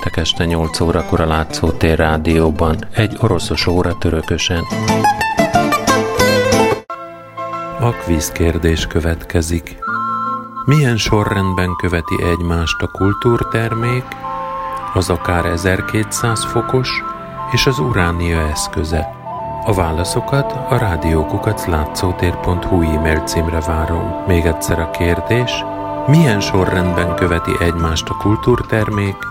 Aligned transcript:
Péntek 0.00 0.22
este 0.22 0.44
8 0.44 0.80
órakor 0.80 1.20
a 1.20 1.26
Látszótér 1.26 1.98
rádióban, 1.98 2.76
egy 2.94 3.16
oroszos 3.20 3.66
óra 3.66 3.98
törökösen. 3.98 4.62
A 7.80 7.90
kvíz 7.90 8.30
kérdés 8.30 8.86
következik. 8.86 9.76
Milyen 10.64 10.96
sorrendben 10.96 11.76
követi 11.76 12.22
egymást 12.22 12.82
a 12.82 12.86
kultúrtermék, 12.86 14.04
az 14.94 15.10
akár 15.10 15.44
1200 15.44 16.44
fokos 16.44 16.88
és 17.52 17.66
az 17.66 17.78
uránia 17.78 18.48
eszköze? 18.48 19.08
A 19.64 19.72
válaszokat 19.74 20.52
a 20.52 20.76
rádiókukat 20.76 21.66
látszótér.hu 21.66 22.82
e-mail 22.82 23.20
címre 23.20 23.60
várom. 23.60 24.24
Még 24.26 24.44
egyszer 24.44 24.78
a 24.78 24.90
kérdés, 24.90 25.64
milyen 26.06 26.40
sorrendben 26.40 27.14
követi 27.14 27.52
egymást 27.58 28.08
a 28.08 28.16
kultúrtermék, 28.16 29.29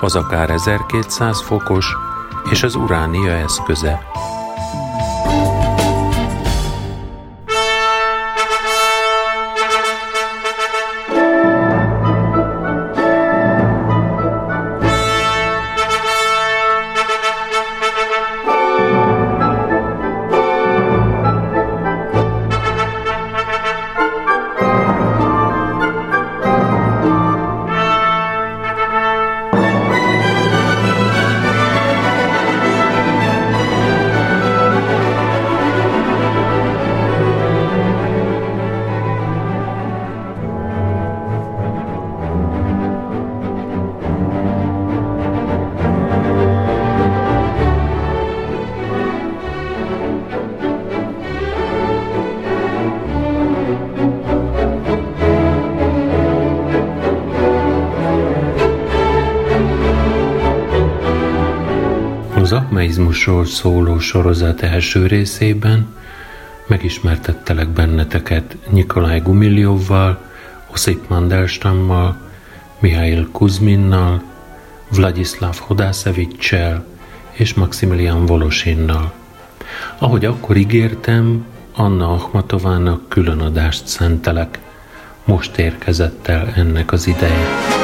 az 0.00 0.16
akár 0.16 0.50
1200 0.50 1.40
fokos 1.40 1.96
és 2.50 2.62
az 2.62 2.74
uránia 2.74 3.32
eszköze? 3.32 4.15
Az 62.46 62.52
akmeizmusról 62.52 63.44
szóló 63.44 63.98
sorozat 63.98 64.62
első 64.62 65.06
részében 65.06 65.86
megismertettelek 66.66 67.68
benneteket 67.68 68.56
Nikolaj 68.70 69.20
Gumiljovval, 69.20 70.18
Osip 70.72 71.08
Mandelstammal, 71.08 72.16
Mihail 72.78 73.28
Kuzminnal, 73.32 74.22
Vladislav 74.90 75.56
Hodászevicsel 75.58 76.84
és 77.32 77.54
Maximilian 77.54 78.26
Volosinnal. 78.26 79.12
Ahogy 79.98 80.24
akkor 80.24 80.56
ígértem, 80.56 81.44
Anna 81.74 82.12
Ahmatovának 82.12 83.08
külön 83.08 83.40
adást 83.40 83.86
szentelek. 83.86 84.58
Most 85.24 85.56
érkezett 85.56 86.26
el 86.26 86.52
ennek 86.54 86.92
az 86.92 87.06
ideje. 87.06 87.75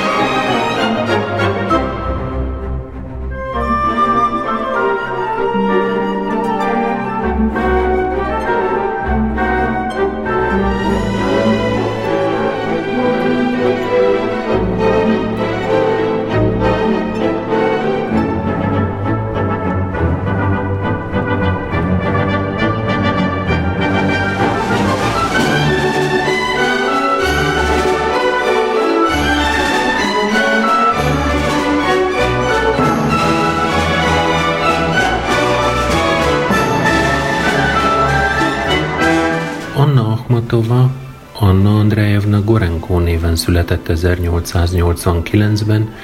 Néven 43.33 43.47
született 43.47 43.87
1889-ben 43.89 45.95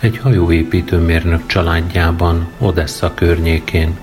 egy 0.00 0.18
hajóépítőmérnök 0.18 1.46
családjában, 1.46 2.48
Odessa 2.58 3.14
környékén. 3.14 3.96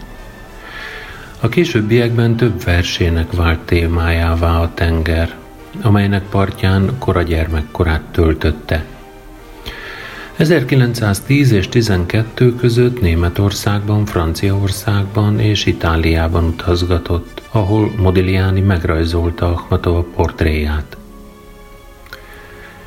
A 1.39 1.49
későbbiekben 1.49 2.35
több 2.35 2.63
versének 2.63 3.31
vált 3.31 3.59
témájává 3.59 4.59
a 4.59 4.71
tenger, 4.73 5.35
amelynek 5.81 6.23
partján 6.23 6.95
kora 6.99 7.21
gyermekkorát 7.21 8.01
töltötte. 8.01 8.85
1910 10.35 11.51
és 11.51 11.69
12 11.69 12.55
között 12.55 13.01
Németországban, 13.01 14.05
Franciaországban 14.05 15.39
és 15.39 15.65
Itáliában 15.65 16.43
utazgatott, 16.43 17.41
ahol 17.51 17.91
Modigliani 17.97 18.61
megrajzolta 18.61 19.47
Akhmatova 19.47 20.05
portréját. 20.15 20.94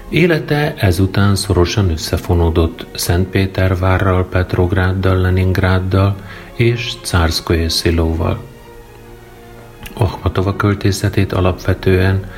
Élete 0.09 0.75
ezután 0.77 1.37
szorosan 1.37 1.91
összefonódott 1.91 2.87
Szentpétervárral, 2.95 4.29
Petrográddal, 4.29 5.17
Leningráddal 5.17 6.17
és 6.55 6.93
Cárszkoje 7.03 7.69
Szilóval. 7.69 8.41
Akhmatova 9.95 10.57
költészetét 10.57 11.33
alapvetően 11.33 12.31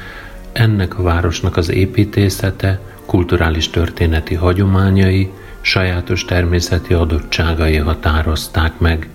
ennek 0.53 0.99
a 0.99 1.03
városnak 1.03 1.57
az 1.57 1.71
építészete, 1.71 2.81
kulturális 3.07 3.71
történeti 3.71 4.35
hagyományai, 4.35 5.31
sajátos 5.61 6.25
természeti 6.25 6.95
adottságai 6.95 7.77
határozták 7.77 8.79
meg. 8.79 9.09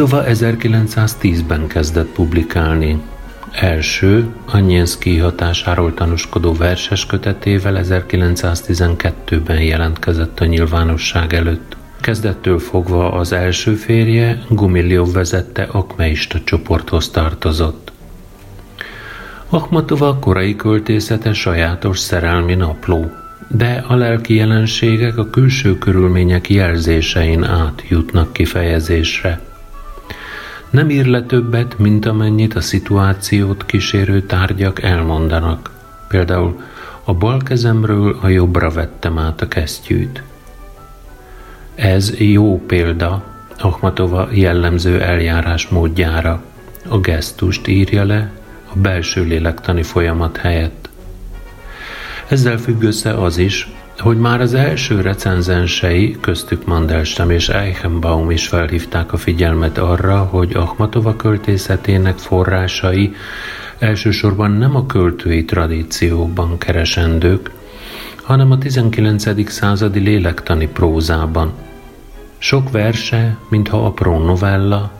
Ahmatova 0.00 0.30
1910-ben 0.32 1.66
kezdett 1.66 2.08
publikálni. 2.08 3.00
Első, 3.52 4.26
Anyenszki 4.46 5.18
hatásáról 5.18 5.94
tanúskodó 5.94 6.52
verses 6.52 7.06
kötetével 7.06 7.80
1912-ben 7.84 9.60
jelentkezett 9.62 10.40
a 10.40 10.44
nyilvánosság 10.44 11.34
előtt. 11.34 11.76
Kezdettől 12.00 12.58
fogva 12.58 13.12
az 13.12 13.32
első 13.32 13.74
férje 13.74 14.42
Gumiljov 14.48 15.12
vezette 15.12 15.62
akmeista 15.62 16.40
csoporthoz 16.44 17.10
tartozott. 17.10 17.92
Ahmatova 19.48 20.18
korai 20.18 20.56
költészete 20.56 21.32
sajátos 21.32 21.98
szerelmi 21.98 22.54
napló, 22.54 23.10
de 23.48 23.84
a 23.88 23.94
lelki 23.94 24.34
jelenségek 24.34 25.18
a 25.18 25.30
külső 25.30 25.78
körülmények 25.78 26.50
jelzésein 26.50 27.44
át 27.44 27.82
jutnak 27.88 28.32
kifejezésre– 28.32 29.40
nem 30.70 30.90
ír 30.90 31.06
le 31.06 31.22
többet, 31.22 31.78
mint 31.78 32.06
amennyit 32.06 32.54
a 32.54 32.60
szituációt 32.60 33.66
kísérő 33.66 34.22
tárgyak 34.22 34.82
elmondanak. 34.82 35.70
Például 36.08 36.60
a 37.04 37.14
bal 37.14 37.38
kezemről 37.38 38.18
a 38.22 38.28
jobbra 38.28 38.70
vettem 38.70 39.18
át 39.18 39.40
a 39.40 39.48
kesztyűt. 39.48 40.22
Ez 41.74 42.18
jó 42.18 42.60
példa 42.66 43.30
Ahmatova 43.62 44.28
jellemző 44.32 45.00
eljárás 45.00 45.68
módjára. 45.68 46.42
a 46.88 46.98
gesztust 46.98 47.66
írja 47.66 48.04
le 48.04 48.30
a 48.72 48.78
belső 48.78 49.24
lélektani 49.24 49.82
folyamat 49.82 50.36
helyett. 50.36 50.88
Ezzel 52.28 52.58
függ 52.58 52.82
össze 52.82 53.14
az 53.14 53.38
is, 53.38 53.68
hogy 54.00 54.18
már 54.18 54.40
az 54.40 54.54
első 54.54 55.00
recenzensei, 55.00 56.16
köztük 56.20 56.66
Mandelstam 56.66 57.30
és 57.30 57.48
Eichenbaum 57.48 58.30
is 58.30 58.48
felhívták 58.48 59.12
a 59.12 59.16
figyelmet 59.16 59.78
arra, 59.78 60.18
hogy 60.18 60.54
Ahmatova 60.54 61.16
költészetének 61.16 62.18
forrásai 62.18 63.14
elsősorban 63.78 64.50
nem 64.50 64.76
a 64.76 64.86
költői 64.86 65.44
tradícióban 65.44 66.58
keresendők, 66.58 67.50
hanem 68.22 68.50
a 68.50 68.58
19. 68.58 69.50
századi 69.50 70.00
lélektani 70.00 70.68
prózában. 70.68 71.52
Sok 72.38 72.70
verse, 72.70 73.36
mintha 73.48 73.84
apró 73.84 74.18
novella, 74.18 74.90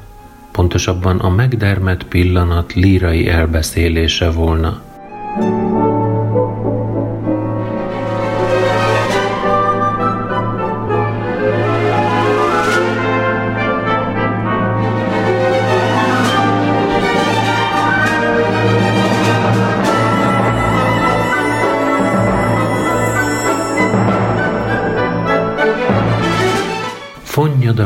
pontosabban 0.53 1.19
a 1.19 1.29
megdermet 1.31 2.05
pillanat 2.05 2.75
lírai 2.75 3.29
elbeszélése 3.29 4.31
volna. 4.31 4.83
Fonnyad 5.39 5.85
a 5.85 5.90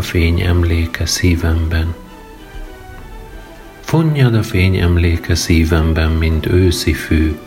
fény 0.05 0.41
emléke 0.41 1.07
szívemben. 1.07 1.95
Fonnyad 3.81 4.35
a 4.35 4.43
fény 4.43 4.77
emléke 4.77 5.35
szívemben, 5.35 6.11
mint 6.11 6.47
őszi 6.47 6.93
fű. 6.93 7.39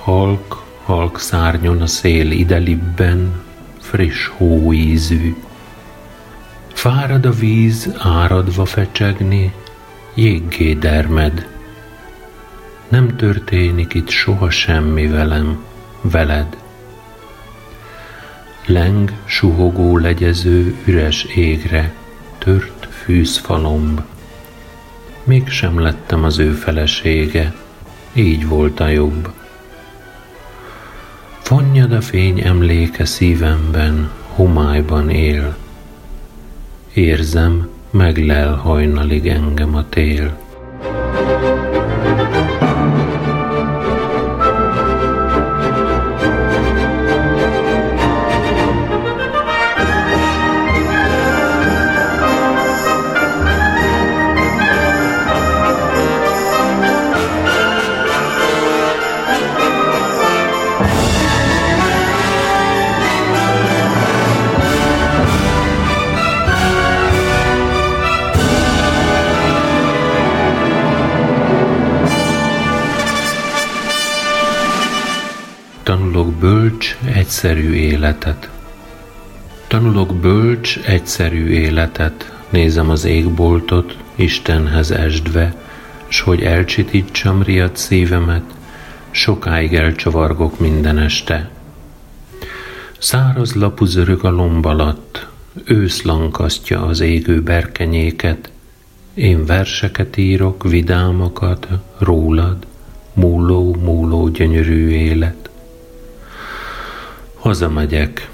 Halk, 0.00 0.62
halk 0.82 1.20
szárnyon 1.20 1.82
a 1.82 1.86
szél 1.86 2.30
idelibben, 2.30 3.42
friss 3.80 4.26
hóízű. 4.36 5.36
Fárad 6.72 7.26
a 7.26 7.32
víz 7.32 7.94
áradva 7.98 8.64
fecsegni, 8.64 9.52
jéggé 10.14 10.74
dermed. 10.74 11.46
Nem 12.88 13.16
történik 13.16 13.94
itt 13.94 14.08
soha 14.08 14.50
semmi 14.50 15.06
velem, 15.06 15.64
veled. 16.00 16.63
Leng 18.66 19.12
suhogó 19.24 19.98
legyező 19.98 20.74
üres 20.84 21.24
égre, 21.24 21.92
tört 22.38 22.88
fűzfalomb. 22.90 24.00
Mégsem 25.24 25.78
lettem 25.78 26.24
az 26.24 26.38
ő 26.38 26.52
felesége, 26.52 27.54
így 28.12 28.48
volt 28.48 28.80
a 28.80 28.88
jobb. 28.88 29.32
Fonnyad 31.38 31.92
a 31.92 32.00
fény 32.00 32.40
emléke 32.40 33.04
szívemben, 33.04 34.10
homályban 34.28 35.10
él. 35.10 35.56
Érzem, 36.92 37.68
meglel 37.90 38.54
hajnalig 38.54 39.26
engem 39.26 39.74
a 39.74 39.88
tél. 39.88 40.38
Tanulok 76.24 76.40
bölcs, 76.40 76.98
egyszerű 77.04 77.72
életet. 77.72 78.50
Tanulok 79.66 80.14
bölcs, 80.14 80.78
egyszerű 80.78 81.46
életet, 81.46 82.32
nézem 82.50 82.90
az 82.90 83.04
égboltot, 83.04 83.96
Istenhez 84.14 84.90
esdve, 84.90 85.54
s 86.08 86.20
hogy 86.20 86.42
elcsitítsam 86.42 87.42
riadt 87.42 87.76
szívemet, 87.76 88.42
sokáig 89.10 89.74
elcsavargok 89.74 90.60
minden 90.60 90.98
este. 90.98 91.50
Száraz 92.98 93.54
zörög 93.80 94.24
a 94.24 94.30
lomb 94.30 94.66
alatt, 94.66 95.26
ősz 95.64 96.02
lankasztja 96.02 96.82
az 96.82 97.00
égő 97.00 97.42
berkenyéket, 97.42 98.50
én 99.14 99.46
verseket 99.46 100.16
írok, 100.16 100.62
vidámakat, 100.62 101.68
rólad, 101.98 102.66
múló, 103.12 103.74
múló 103.74 104.28
gyönyörű 104.28 104.88
élet. 104.88 105.44
Hazamegyek. 107.44 108.30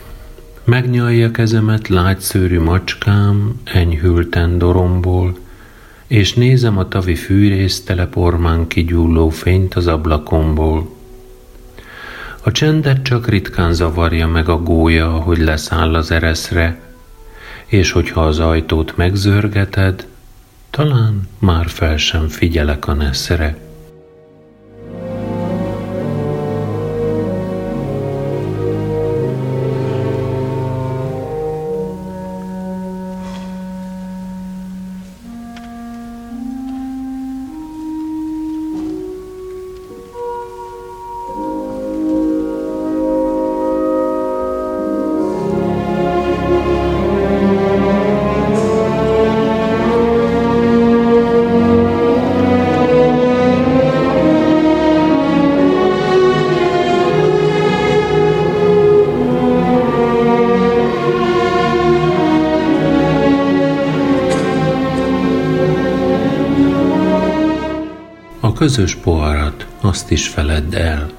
Megnyalja 0.64 1.30
kezemet 1.30 1.88
lágyszőrű 1.88 2.60
macskám, 2.60 3.60
enyhülten 3.64 4.58
doromból, 4.58 5.38
és 6.06 6.34
nézem 6.34 6.78
a 6.78 6.88
tavi 6.88 7.14
fűrésztele 7.14 8.06
pormán 8.06 8.66
kigyúló 8.66 9.28
fényt 9.28 9.74
az 9.74 9.86
ablakomból. 9.86 10.96
A 12.42 12.50
csendet 12.50 13.02
csak 13.02 13.28
ritkán 13.28 13.72
zavarja 13.72 14.28
meg 14.28 14.48
a 14.48 14.62
gólya, 14.62 15.10
hogy 15.10 15.38
leszáll 15.38 15.94
az 15.94 16.10
ereszre, 16.10 16.80
és 17.66 17.92
hogyha 17.92 18.26
az 18.26 18.38
ajtót 18.38 18.96
megzörgeted, 18.96 20.06
talán 20.70 21.28
már 21.38 21.68
fel 21.68 21.96
sem 21.96 22.28
figyelek 22.28 22.86
a 22.88 22.92
neszre. 22.92 23.69
Közös 68.70 68.94
poharat, 68.94 69.66
azt 69.80 70.10
is 70.10 70.28
feledd 70.28 70.74
el. 70.74 71.10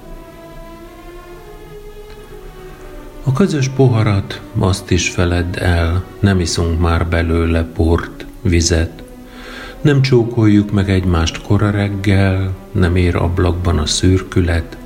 A 3.23 3.31
közös 3.31 3.67
poharat, 3.67 4.41
azt 4.57 4.91
is 4.91 5.09
feledd 5.09 5.57
el, 5.59 6.03
nem 6.19 6.39
iszunk 6.39 6.79
már 6.79 7.07
belőle 7.07 7.63
port, 7.63 8.25
vizet, 8.41 9.03
nem 9.81 10.01
csókoljuk 10.01 10.71
meg 10.71 10.89
egymást 10.89 11.41
kora 11.41 11.69
reggel, 11.71 12.55
nem 12.71 12.95
ér 12.95 13.15
ablakban 13.15 13.77
a 13.77 13.85
szürkület, 13.85 14.77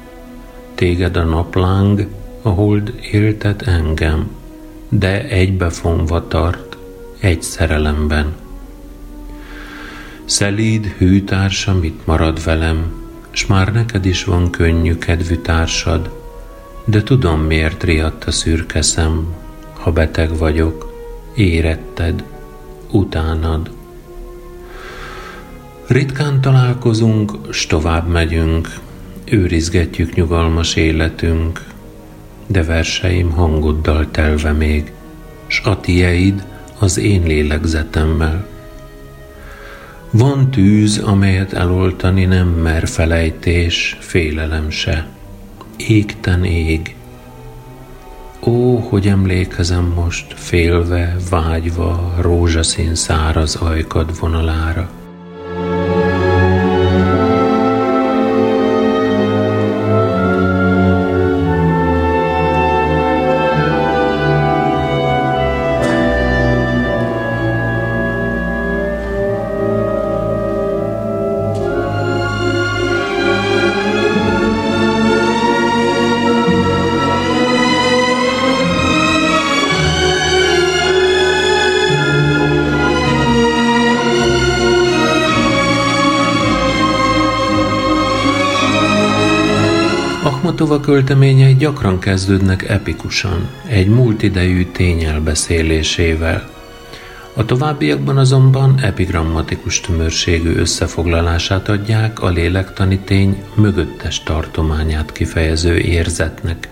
téged 0.76 1.18
a 1.18 1.24
napláng, 1.24 2.08
a 2.42 2.50
hold 2.50 2.94
éltet 3.12 3.62
engem, 3.62 4.30
de 4.90 5.28
egybefonva 5.28 6.28
tart, 6.28 6.78
egy 7.20 7.42
szerelemben. 7.42 8.34
Szelíd 10.36 10.86
hűtársam 10.86 11.84
itt 11.84 12.06
marad 12.06 12.44
velem, 12.44 12.94
s 13.32 13.46
már 13.46 13.74
neked 13.74 14.06
is 14.06 14.24
van 14.24 14.50
könnyű 14.50 14.96
kedvű 14.96 15.36
társad, 15.36 16.10
de 16.86 17.04
tudom 17.04 17.40
miért 17.40 17.84
riadt 17.84 18.24
a 18.24 18.32
szürke 18.32 18.82
ha 19.74 19.92
beteg 19.92 20.38
vagyok, 20.38 20.94
éretted, 21.36 22.24
utánad. 22.92 23.72
Ritkán 25.88 26.42
találkozunk, 26.42 27.32
s 27.52 27.66
tovább 27.66 28.08
megyünk, 28.08 28.70
őrizgetjük 29.26 30.16
nyugalmas 30.16 30.76
életünk, 30.76 31.64
de 32.48 32.64
verseim 32.64 33.32
hangoddal 33.32 34.12
telve 34.12 34.52
még, 34.52 34.92
s 35.48 35.62
a 35.64 35.80
tieid 35.80 36.46
az 36.80 36.98
én 36.98 37.24
lélegzetemmel. 37.24 38.54
Van 40.18 40.52
tűz, 40.52 40.98
amelyet 40.98 41.54
eloltani 41.54 42.26
nem 42.26 42.48
mer 42.48 42.88
felejtés, 42.88 43.98
félelem 44.00 44.70
se. 44.70 45.08
Égten 45.78 46.44
ég. 46.44 46.96
Ó, 48.40 48.78
hogy 48.78 49.08
emlékezem 49.08 49.86
most, 49.86 50.34
félve, 50.34 51.16
vágyva, 51.30 52.14
rózsaszín 52.20 52.96
száraz 52.96 53.56
ajkad 53.56 54.20
vonalára. 54.20 54.90
Ahmatova 90.76 90.98
költeményei 90.98 91.56
gyakran 91.56 92.00
kezdődnek 92.00 92.70
epikusan, 92.70 93.50
egy 93.68 93.88
múlt 93.88 94.24
idejű 94.24 94.66
tényelbeszélésével. 94.66 96.50
A 97.34 97.46
továbbiakban 97.46 98.18
azonban 98.18 98.80
epigrammatikus 98.82 99.82
tömörségű 99.82 100.56
összefoglalását 100.56 101.70
adják 101.70 102.22
a 102.22 102.30
lélektani 102.30 103.00
tény 103.00 103.44
mögöttes 103.54 104.24
tartományát 104.24 105.12
kifejező 105.12 105.78
érzetnek. 105.78 106.70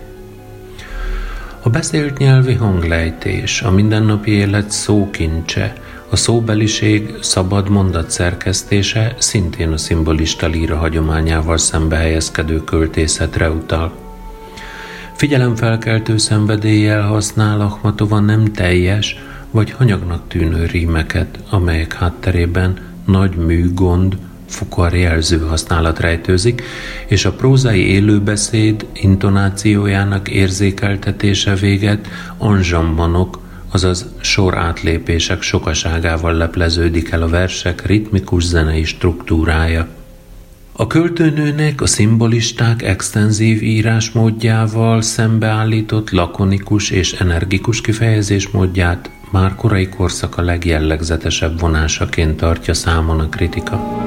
A 1.62 1.70
beszélt 1.70 2.18
nyelvi 2.18 2.54
hanglejtés, 2.54 3.62
a 3.62 3.70
mindennapi 3.70 4.30
élet 4.30 4.70
szókincse, 4.70 5.72
a 6.14 6.16
szóbeliség 6.16 7.14
szabad 7.20 7.68
mondat 7.68 8.10
szerkesztése 8.10 9.14
szintén 9.18 9.72
a 9.72 9.76
szimbolista 9.76 10.46
líra 10.46 10.76
hagyományával 10.76 11.58
szembe 11.58 11.96
helyezkedő 11.96 12.64
költészetre 12.64 13.50
utal. 13.50 13.92
Figyelemfelkeltő 15.12 16.16
szenvedéllyel 16.16 17.02
használ 17.02 17.60
Ahmatova 17.60 18.20
nem 18.20 18.52
teljes 18.52 19.16
vagy 19.50 19.70
hanyagnak 19.70 20.28
tűnő 20.28 20.66
rímeket, 20.66 21.38
amelyek 21.50 21.92
hátterében 21.92 22.78
nagy 23.06 23.36
műgond, 23.36 24.16
fukar 24.48 24.94
jelző 24.94 25.38
használat 25.38 26.00
rejtőzik, 26.00 26.62
és 27.06 27.24
a 27.24 27.32
prózai 27.32 27.86
élőbeszéd 27.86 28.86
intonációjának 28.92 30.28
érzékeltetése 30.28 31.54
véget 31.54 32.08
anzsambanok, 32.38 33.40
azaz 33.70 34.13
sor 34.24 34.58
átlépések 34.58 35.42
sokaságával 35.42 36.32
lepleződik 36.32 37.10
el 37.10 37.22
a 37.22 37.28
versek 37.28 37.86
ritmikus 37.86 38.44
zenei 38.44 38.84
struktúrája. 38.84 39.88
A 40.72 40.86
költőnőnek 40.86 41.80
a 41.80 41.86
szimbolisták 41.86 42.82
extenzív 42.82 43.62
írásmódjával 43.62 45.02
szembeállított 45.02 46.10
lakonikus 46.10 46.90
és 46.90 47.12
energikus 47.12 47.80
kifejezésmódját 47.80 49.10
már 49.30 49.54
korai 49.54 49.88
korszaka 49.88 50.42
legjellegzetesebb 50.42 51.60
vonásaként 51.60 52.36
tartja 52.36 52.74
számon 52.74 53.20
a 53.20 53.28
kritika. 53.28 54.02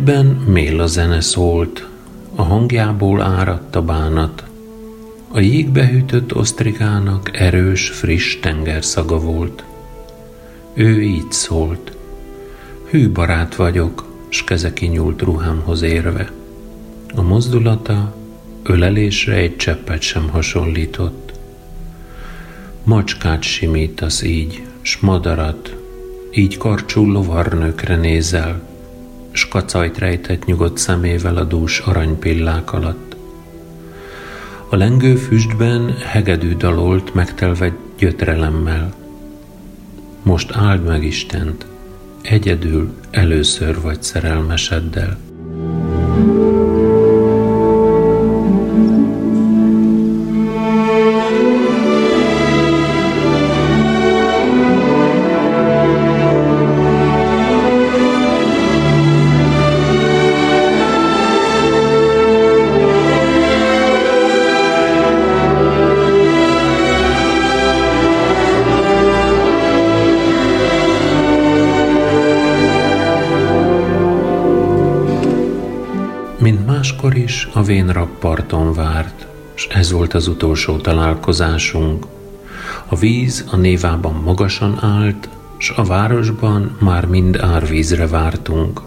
A 0.00 0.02
kertben 0.02 0.26
méla 0.26 0.86
zene 0.86 1.20
szólt, 1.20 1.88
a 2.34 2.42
hangjából 2.42 3.22
áradt 3.22 3.76
a 3.76 3.82
bánat. 3.82 4.44
A 5.28 5.40
jégbe 5.40 5.86
hűtött 5.86 6.34
osztrikának 6.34 7.38
erős, 7.38 7.88
friss 7.88 8.36
tengerszaga 8.40 9.18
volt. 9.18 9.64
Ő 10.74 11.02
így 11.02 11.32
szólt. 11.32 11.96
Hű 12.90 13.10
barát 13.10 13.54
vagyok, 13.54 14.04
s 14.28 14.44
keze 14.44 14.72
kinyúlt 14.72 15.22
ruhámhoz 15.22 15.82
érve. 15.82 16.30
A 17.14 17.22
mozdulata 17.22 18.14
ölelésre 18.62 19.34
egy 19.34 19.56
cseppet 19.56 20.02
sem 20.02 20.28
hasonlított. 20.28 21.32
Macskát 22.84 23.42
simítasz 23.42 24.22
így, 24.22 24.62
s 24.80 24.98
madarat, 24.98 25.76
így 26.34 26.56
karcsú 26.56 27.12
lovarnőkre 27.12 27.96
nézel, 27.96 28.68
kacajt 29.50 29.98
rejtett 29.98 30.44
nyugodt 30.44 30.78
szemével 30.78 31.36
a 31.36 31.44
dús 31.44 31.78
aranypillák 31.78 32.72
alatt. 32.72 33.16
A 34.68 34.76
lengő 34.76 35.16
füstben 35.16 35.94
hegedű 35.98 36.54
dalolt 36.56 37.14
megtelve 37.14 37.72
gyötrelemmel. 37.98 38.94
Most 40.22 40.52
áld 40.52 40.84
meg 40.84 41.04
Istent, 41.04 41.66
egyedül 42.22 42.94
először 43.10 43.80
vagy 43.80 44.02
szerelmeseddel. 44.02 45.29
Is 77.70 77.76
a 77.76 77.82
vénrakparton 77.82 78.72
várt, 78.72 79.26
és 79.54 79.66
ez 79.66 79.90
volt 79.90 80.14
az 80.14 80.26
utolsó 80.26 80.76
találkozásunk. 80.76 82.06
A 82.88 82.96
víz 82.96 83.44
a 83.50 83.56
névában 83.56 84.14
magasan 84.14 84.78
állt, 84.80 85.28
s 85.58 85.72
a 85.76 85.84
városban 85.84 86.76
már 86.80 87.06
mind 87.06 87.36
árvízre 87.36 88.06
vártunk. 88.06 88.80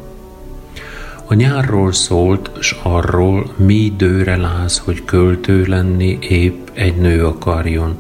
A 1.26 1.34
nyárról 1.34 1.92
szólt, 1.92 2.52
s 2.60 2.76
arról, 2.82 3.54
mi 3.56 3.94
dőre 3.98 4.38
láz, 4.38 4.78
hogy 4.78 5.06
költő 5.06 5.66
lenni 5.66 6.18
épp 6.22 6.68
egy 6.74 6.96
nő 6.96 7.26
akarjon, 7.26 7.96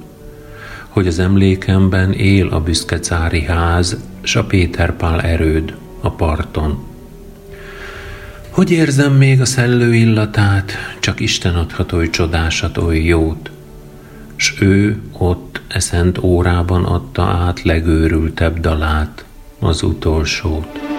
hogy 0.89 1.07
az 1.07 1.19
emlékemben 1.19 2.13
él 2.13 2.47
a 2.47 2.59
büszke 2.59 2.99
cári 2.99 3.41
ház, 3.41 3.97
s 4.21 4.35
a 4.35 4.43
Péterpál 4.43 5.21
erőd 5.21 5.75
a 6.01 6.09
parton. 6.09 6.92
Hogy 8.53 8.71
érzem 8.71 9.13
még 9.13 9.41
a 9.41 9.45
szellő 9.45 9.93
illatát, 9.93 10.71
csak 10.99 11.19
Isten 11.19 11.55
adhat 11.55 11.91
oly 11.91 12.09
csodásat, 12.09 12.77
oly 12.77 12.97
jót, 12.97 13.51
s 14.35 14.53
ő 14.59 15.01
ott 15.11 15.61
eszent 15.67 16.17
órában 16.17 16.85
adta 16.85 17.23
át 17.23 17.61
legőrültebb 17.63 18.59
dalát, 18.59 19.25
az 19.59 19.83
utolsót. 19.83 20.92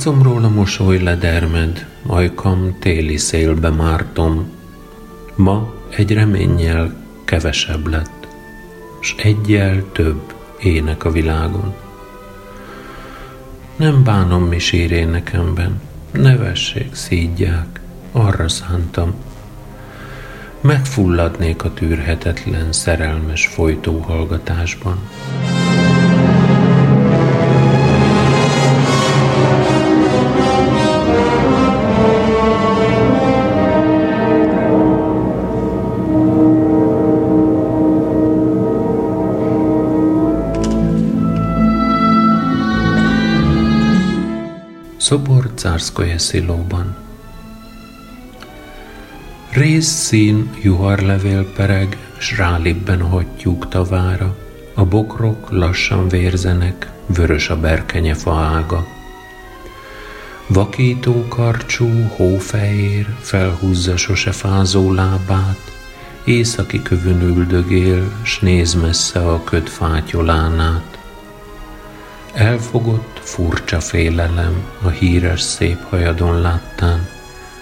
Arcomról 0.00 0.44
a 0.44 0.48
mosoly 0.48 0.98
ledermed, 0.98 1.86
ajkam 2.06 2.76
téli 2.78 3.16
szélbe 3.16 3.70
mártom. 3.70 4.50
Ma 5.34 5.74
egy 5.96 6.12
reménnyel 6.12 6.94
kevesebb 7.24 7.86
lett, 7.86 8.26
s 9.00 9.14
egyel 9.18 9.84
több 9.92 10.34
ének 10.60 11.04
a 11.04 11.10
világon. 11.10 11.74
Nem 13.76 14.04
bánom 14.04 14.42
mi 14.42 14.58
énekemben, 14.70 15.80
nevessék, 16.12 16.94
szídják, 16.94 17.80
arra 18.12 18.48
szántam. 18.48 19.14
Megfulladnék 20.60 21.64
a 21.64 21.72
tűrhetetlen, 21.72 22.72
szerelmes 22.72 23.46
folytóhallgatásban. 23.46 24.98
Szobor 45.10 45.50
Cárszkoje 45.54 46.18
Szilóban. 46.18 46.96
Rész-szín 49.50 50.50
juharlevél 50.62 51.52
pereg, 51.52 51.96
s 52.18 52.36
rálibben 52.38 53.00
hattyúk 53.00 53.68
tavára, 53.68 54.36
a 54.74 54.84
bokrok 54.84 55.50
lassan 55.50 56.08
vérzenek, 56.08 56.90
vörös 57.06 57.48
a 57.48 57.60
berkenye 57.60 58.14
faága. 58.14 58.86
Vakító 60.46 61.28
karcsú, 61.28 62.06
hófehér, 62.16 63.06
felhúzza 63.20 63.96
sose 63.96 64.32
fázó 64.32 64.92
lábát, 64.92 65.60
északi 66.24 66.82
kövön 66.82 67.20
üldögél, 67.20 68.12
s 68.22 68.38
néz 68.38 68.74
messze 68.74 69.30
a 69.30 69.44
köd 69.44 69.68
fátyolánát. 69.68 70.98
Elfogott, 72.32 73.19
furcsa 73.22 73.80
félelem 73.80 74.64
a 74.82 74.88
híres 74.88 75.40
szép 75.40 75.82
hajadon 75.88 76.40
láttán, 76.40 77.08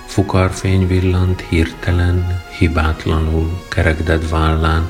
fukarfény 0.07 0.87
villant 0.87 1.45
hirtelen, 1.49 2.43
hibátlanul 2.59 3.63
kerekded 3.69 4.29
vállán. 4.29 4.89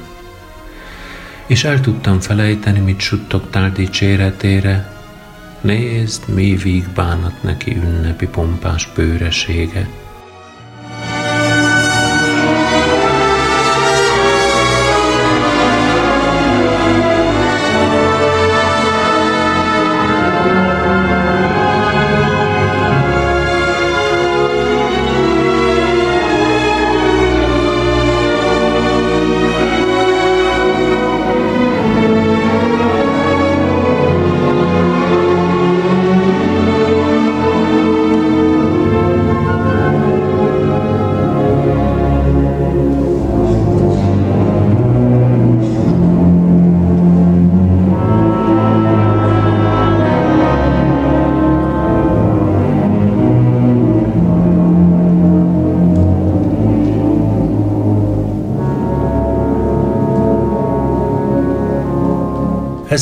És 1.46 1.64
el 1.64 1.80
tudtam 1.80 2.20
felejteni, 2.20 2.78
mit 2.78 3.00
suttogtál 3.00 3.72
dicséretére, 3.72 4.96
Nézd, 5.60 6.28
mi 6.28 6.56
víg 6.56 6.88
bánat 6.94 7.42
neki 7.42 7.76
ünnepi 7.76 8.26
pompás 8.26 8.88
bőresége. 8.94 9.88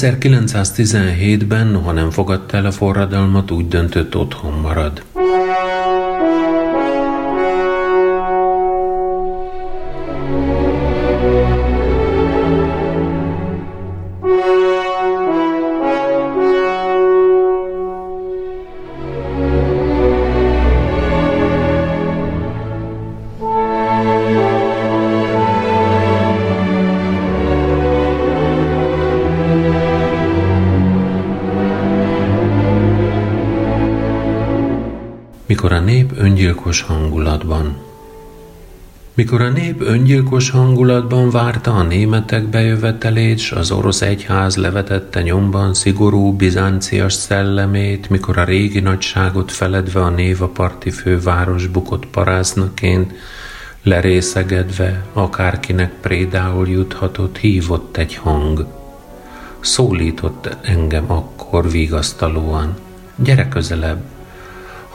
1917-ben, 0.03 1.67
noha 1.67 1.93
nem 1.93 2.11
fogadta 2.11 2.57
el 2.57 2.67
a 2.67 2.71
forradalmat, 2.71 3.51
úgy 3.51 3.69
döntött 3.69 4.17
otthon 4.17 4.53
marad. 4.53 5.03
Öngyilkos 36.67 36.81
hangulatban. 36.81 37.77
Mikor 39.15 39.41
a 39.41 39.49
nép 39.49 39.81
öngyilkos 39.81 40.51
hangulatban 40.51 41.31
várta 41.31 41.75
a 41.75 41.83
németek 41.83 42.49
bejövetelét, 42.49 43.39
s 43.39 43.53
az 43.53 43.71
orosz 43.71 44.03
egyház 44.03 44.57
levetette 44.57 45.23
nyomban 45.23 45.75
szigorú 45.75 46.33
bizáncias 46.33 47.13
szellemét, 47.13 48.11
mikor 48.11 48.39
a 48.39 48.45
régi 48.45 48.81
nagyságot 48.81 49.53
feledve 49.53 50.01
a 50.01 50.09
névaparti 50.09 50.91
főváros 50.91 51.67
bukott 51.67 52.07
paráznaként, 52.07 53.13
lerészegedve, 53.83 55.05
akárkinek 55.13 55.93
prédául 56.01 56.69
juthatott, 56.69 57.37
hívott 57.37 57.97
egy 57.97 58.15
hang. 58.15 58.67
Szólított 59.61 60.57
engem 60.63 61.11
akkor 61.11 61.71
vigasztalóan. 61.71 62.75
Gyere 63.17 63.49
közelebb, 63.49 64.16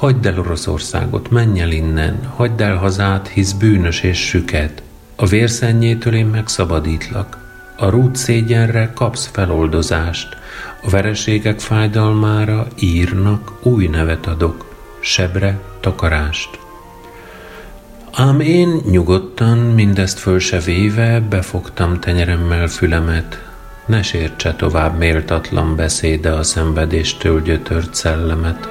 Hagyd 0.02 0.26
el 0.26 0.40
Oroszországot, 0.40 1.30
menj 1.30 1.60
el 1.60 1.72
innen, 1.72 2.20
hagyd 2.36 2.62
el 2.62 2.76
hazát, 2.76 3.28
hisz 3.28 3.52
bűnös 3.52 4.02
és 4.02 4.28
süket. 4.28 4.82
A 5.16 5.26
vérszennyétől 5.26 6.14
én 6.14 6.26
megszabadítlak. 6.26 7.38
A 7.78 7.90
rút 7.90 8.16
szégyenre 8.16 8.92
kapsz 8.96 9.30
feloldozást. 9.34 10.38
A 10.84 10.90
vereségek 10.90 11.60
fájdalmára 11.60 12.68
írnak, 12.80 13.52
új 13.64 13.88
nevet 13.88 14.28
adok. 14.28 14.76
Sebre 15.00 15.60
takarást. 15.80 16.60
Ám 18.12 18.40
én 18.40 18.82
nyugodtan, 18.90 19.58
mindezt 19.58 20.20
föl 20.20 20.40
se 20.40 20.60
véve, 20.60 21.20
befogtam 21.20 22.00
tenyeremmel 22.00 22.68
fülemet. 22.68 23.44
Ne 23.86 24.02
sértse 24.02 24.56
tovább 24.56 24.98
méltatlan 24.98 25.76
beszéde 25.76 26.32
a 26.32 26.44
szenvedéstől 26.44 27.42
gyötört 27.42 27.96
szellemet. 27.96 28.68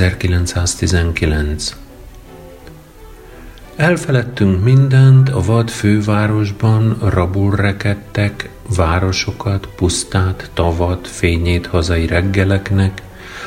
1919 0.00 1.76
Elfeledtünk 3.76 4.64
mindent, 4.64 5.28
a 5.28 5.40
vad 5.40 5.70
fővárosban 5.70 6.98
rabul 7.00 7.56
rekedtek, 7.56 8.48
városokat, 8.76 9.68
pusztát, 9.76 10.50
tavat, 10.54 11.08
fényét 11.08 11.66
hazai 11.66 12.06
reggeleknek, 12.06 13.02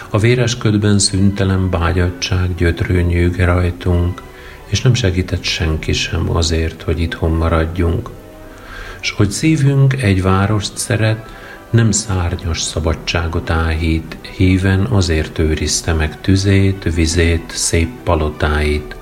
a 0.09 0.17
véresködben 0.17 0.99
szüntelen 0.99 1.69
bágyadság 1.69 2.55
gyötrő 2.55 3.01
nyűge 3.01 3.45
rajtunk, 3.45 4.21
és 4.65 4.81
nem 4.81 4.93
segített 4.93 5.43
senki 5.43 5.93
sem 5.93 6.35
azért, 6.35 6.81
hogy 6.81 6.99
itthon 6.99 7.31
maradjunk. 7.31 8.09
S 8.99 9.11
hogy 9.11 9.31
szívünk 9.31 10.01
egy 10.01 10.21
várost 10.21 10.77
szeret, 10.77 11.30
nem 11.71 11.91
szárnyos 11.91 12.61
szabadságot 12.61 13.49
áhít, 13.49 14.17
híven 14.35 14.85
azért 14.85 15.39
őrizte 15.39 15.93
meg 15.93 16.21
tüzét, 16.21 16.83
vizét, 16.93 17.51
szép 17.55 17.89
palotáit. 18.03 18.95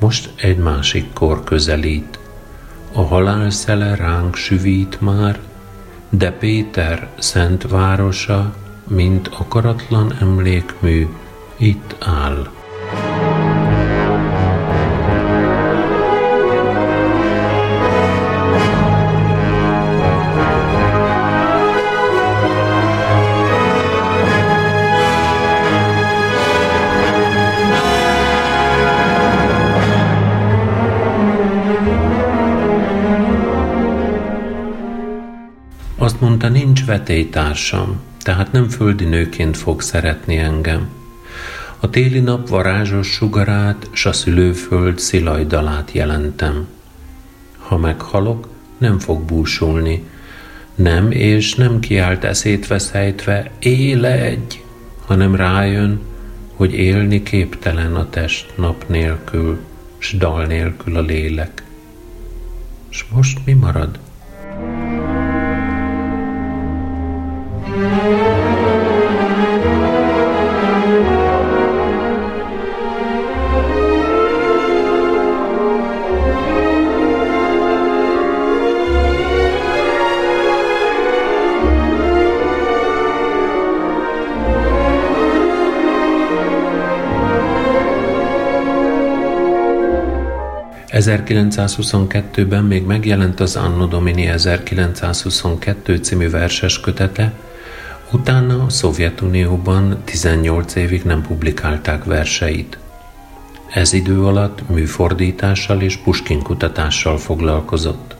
Most 0.00 0.32
egy 0.36 0.56
másik 0.56 1.12
kor 1.12 1.44
közelít. 1.44 2.18
A 2.92 3.02
halál 3.02 3.50
szele 3.50 3.94
ránk 3.94 4.36
süvít 4.36 5.00
már, 5.00 5.40
de 6.08 6.30
Péter 6.30 7.08
szent 7.18 7.62
városa, 7.62 8.54
mint 8.88 9.28
akaratlan 9.28 10.16
emlékmű, 10.20 11.06
itt 11.56 11.96
áll. 12.00 12.48
Vetélytársam, 36.94 38.00
tehát 38.22 38.52
nem 38.52 38.68
földi 38.68 39.04
nőként 39.04 39.56
fog 39.56 39.80
szeretni 39.80 40.36
engem. 40.36 40.88
A 41.80 41.90
téli 41.90 42.20
nap 42.20 42.48
varázsos 42.48 43.06
sugarát, 43.06 43.88
s 43.92 44.06
a 44.06 44.12
szülőföld 44.12 44.98
szilajdalát 44.98 45.92
jelentem. 45.92 46.66
Ha 47.58 47.76
meghalok, 47.76 48.48
nem 48.78 48.98
fog 48.98 49.22
búsulni. 49.22 50.02
Nem 50.74 51.10
és 51.10 51.54
nem 51.54 51.80
kiált 51.80 52.24
eszét 52.24 52.74
éle 53.58 54.22
egy, 54.22 54.64
hanem 55.06 55.34
rájön, 55.34 56.00
hogy 56.56 56.72
élni 56.74 57.22
képtelen 57.22 57.94
a 57.94 58.10
test 58.10 58.56
nap 58.56 58.84
nélkül, 58.88 59.58
s 59.98 60.16
dal 60.16 60.46
nélkül 60.46 60.96
a 60.96 61.00
lélek. 61.00 61.62
S 62.88 63.04
most 63.12 63.38
mi 63.44 63.52
marad? 63.52 63.98
1922-ben 91.10 92.64
még 92.64 92.84
megjelent 92.84 93.40
az 93.40 93.56
Anno 93.56 93.86
Domini 93.86 94.26
1922 94.26 95.96
című 95.96 96.30
verses 96.30 96.80
kötete, 96.80 97.32
utána 98.12 98.64
a 98.64 98.68
Szovjetunióban 98.68 99.98
18 100.04 100.74
évig 100.74 101.02
nem 101.02 101.22
publikálták 101.22 102.04
verseit. 102.04 102.78
Ez 103.68 103.92
idő 103.92 104.24
alatt 104.24 104.68
műfordítással 104.68 105.80
és 105.80 105.96
Puskin 105.96 106.42
kutatással 106.42 107.18
foglalkozott. 107.18 108.13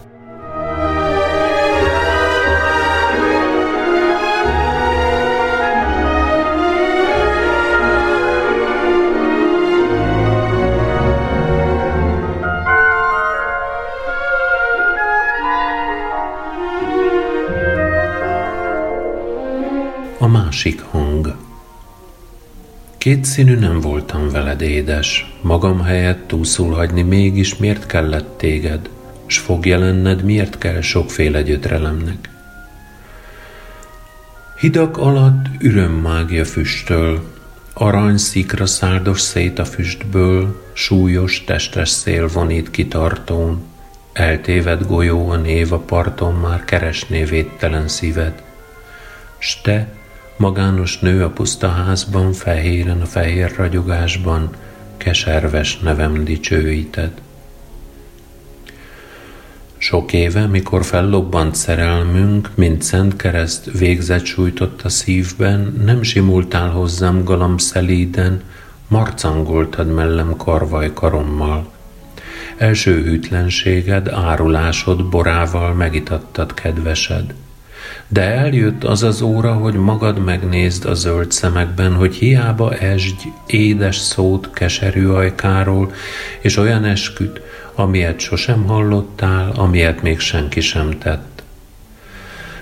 Kétszínű 23.04 23.54
nem 23.54 23.80
voltam 23.80 24.30
veled, 24.30 24.60
édes, 24.60 25.34
magam 25.40 25.80
helyett 25.80 26.26
túlszul 26.26 26.74
hagyni 26.74 27.02
mégis 27.02 27.56
miért 27.56 27.86
kellett 27.86 28.38
téged, 28.38 28.88
s 29.26 29.38
fog 29.38 29.66
jelenned 29.66 30.22
miért 30.22 30.58
kell 30.58 30.80
sokféle 30.80 31.42
gyötrelemnek. 31.42 32.28
Hidak 34.60 34.96
alatt 34.98 35.46
mágia 36.02 36.44
füstöl, 36.44 37.24
arany 37.72 38.16
szikra 38.16 38.66
szárdos 38.66 39.20
szét 39.20 39.58
a 39.58 39.64
füstből, 39.64 40.62
súlyos 40.72 41.44
testes 41.44 41.88
szél 41.88 42.28
vonít 42.28 42.70
kitartón, 42.70 43.64
eltéved 44.12 44.86
golyó 44.86 45.30
a 45.30 45.36
név 45.36 45.72
a 45.72 45.78
parton 45.78 46.34
már 46.34 46.64
keresné 46.64 47.24
védtelen 47.24 47.88
szíved, 47.88 48.42
s 49.38 49.60
te 49.60 49.88
Magános 50.36 50.98
nő 50.98 51.24
a 51.24 51.30
puszta 51.30 51.68
házban, 51.68 52.32
fehéren 52.32 53.00
a 53.00 53.04
fehér 53.04 53.54
ragyogásban, 53.56 54.50
keserves 54.96 55.78
nevem 55.78 56.24
dicsőíted. 56.24 57.10
Sok 59.76 60.12
éve, 60.12 60.46
mikor 60.46 60.84
fellobbant 60.84 61.54
szerelmünk, 61.54 62.50
mint 62.54 62.82
szent 62.82 63.16
kereszt 63.16 63.70
végzet 63.78 64.24
sújtott 64.24 64.82
a 64.82 64.88
szívben, 64.88 65.82
nem 65.84 66.02
simultál 66.02 66.70
hozzám 66.70 67.24
galamb 67.24 67.60
szelíden, 67.60 68.42
marcangoltad 68.88 69.94
mellem 69.94 70.36
karvaj 70.36 70.92
karommal. 70.92 71.72
Első 72.56 73.02
hűtlenséged, 73.02 74.08
árulásod 74.08 75.08
borával 75.08 75.74
megitattad 75.74 76.54
kedvesed. 76.54 77.34
De 78.14 78.22
eljött 78.22 78.84
az 78.84 79.02
az 79.02 79.22
óra, 79.22 79.52
hogy 79.52 79.74
magad 79.74 80.24
megnézd 80.24 80.84
a 80.84 80.94
zöld 80.94 81.32
szemekben, 81.32 81.94
hogy 81.94 82.14
hiába 82.14 82.74
esgy 82.74 83.32
édes 83.46 83.96
szót 83.96 84.50
keserű 84.52 85.06
ajkáról, 85.06 85.92
és 86.40 86.56
olyan 86.56 86.84
esküt, 86.84 87.40
amilyet 87.74 88.20
sosem 88.20 88.64
hallottál, 88.64 89.50
amilyet 89.56 90.02
még 90.02 90.18
senki 90.18 90.60
sem 90.60 90.98
tett. 90.98 91.42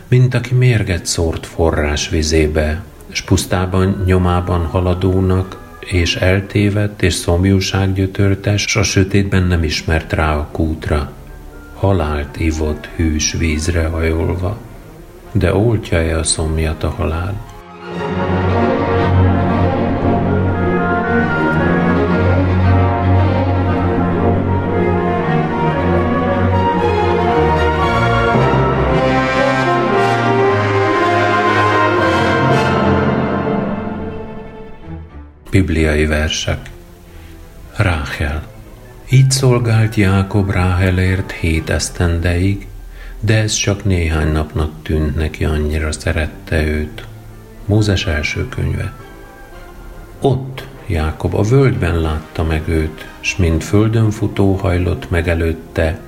Mint 0.08 0.34
aki 0.34 0.54
mérget 0.54 1.06
szórt 1.06 1.46
forrás 1.46 2.08
vizébe, 2.08 2.82
s 3.08 3.22
pusztában 3.22 4.02
nyomában 4.06 4.66
haladónak, 4.66 5.76
és 5.80 6.16
eltévedt 6.16 7.02
és 7.02 7.14
szomjúság 7.14 7.92
gyötörtes, 7.92 8.62
s 8.62 8.76
a 8.76 8.82
sötétben 8.82 9.42
nem 9.42 9.62
ismert 9.62 10.12
rá 10.12 10.36
a 10.36 10.48
kútra. 10.52 11.12
Halált 11.74 12.40
ivott 12.40 12.88
hűs 12.96 13.32
vízre 13.32 13.86
hajolva 13.86 14.70
de 15.32 15.54
oltja-e 15.54 16.22
szomjat 16.22 16.82
a 16.82 16.90
halál? 16.90 17.50
Bibliai 35.50 36.06
versek 36.06 36.70
Ráhel 37.76 38.42
Így 39.10 39.30
szolgált 39.30 39.94
Jákob 39.94 40.50
Ráhelért 40.50 41.32
hét 41.32 41.70
esztendeig, 41.70 42.66
de 43.24 43.37
ez 43.37 43.52
csak 43.52 43.85
néhány 43.85 44.32
napnak 44.32 44.70
tűnt 44.82 45.16
neki, 45.16 45.44
annyira 45.44 45.92
szerette 45.92 46.66
őt. 46.66 47.04
Mózes 47.64 48.06
első 48.06 48.48
könyve. 48.48 48.92
Ott 50.20 50.66
Jákob 50.87 51.35
a 51.35 51.42
völgyben 51.42 52.00
látta 52.00 52.42
meg 52.42 52.68
őt, 52.68 53.06
s 53.20 53.37
mint 53.37 53.64
földön 53.64 54.11
futó 54.11 54.54
hajlott 54.54 55.11
meg 55.11 55.28
előtte, 55.28 55.98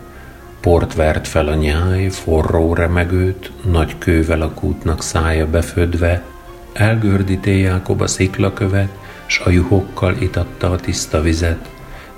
port 0.61 0.95
vert 0.95 1.29
fel 1.29 1.49
a 1.49 1.55
nyáj, 1.55 2.09
forró 2.09 2.75
remegőt, 2.75 3.53
nagy 3.71 3.99
kővel 3.99 4.41
a 4.41 4.51
kútnak 4.51 5.03
szája 5.03 5.51
befödve, 5.51 6.23
elgördíté 6.73 7.61
Jákob 7.61 8.01
a 8.01 8.07
sziklakövet, 8.07 8.91
s 9.27 9.41
a 9.45 9.51
juhokkal 9.51 10.17
itatta 10.19 10.71
a 10.71 10.77
tiszta 10.77 11.21
vizet, 11.21 11.69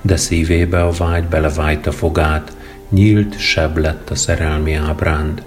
de 0.00 0.16
szívébe 0.16 0.82
a 0.82 0.90
vágy 0.90 1.24
belevájta 1.24 1.92
fogát, 1.92 2.55
nyílt 2.88 3.38
seb 3.38 3.77
lett 3.77 4.11
a 4.11 4.14
szerelmi 4.14 4.75
ábránd. 4.75 5.42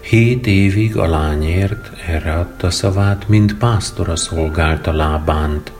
Hét 0.00 0.46
évig 0.46 0.96
a 0.96 1.06
lányért 1.06 1.90
erre 2.06 2.32
adta 2.32 2.70
szavát, 2.70 3.28
mint 3.28 3.54
pásztora 3.54 4.16
szolgált 4.16 4.86
a 4.86 4.92
lábánt. 4.92 5.72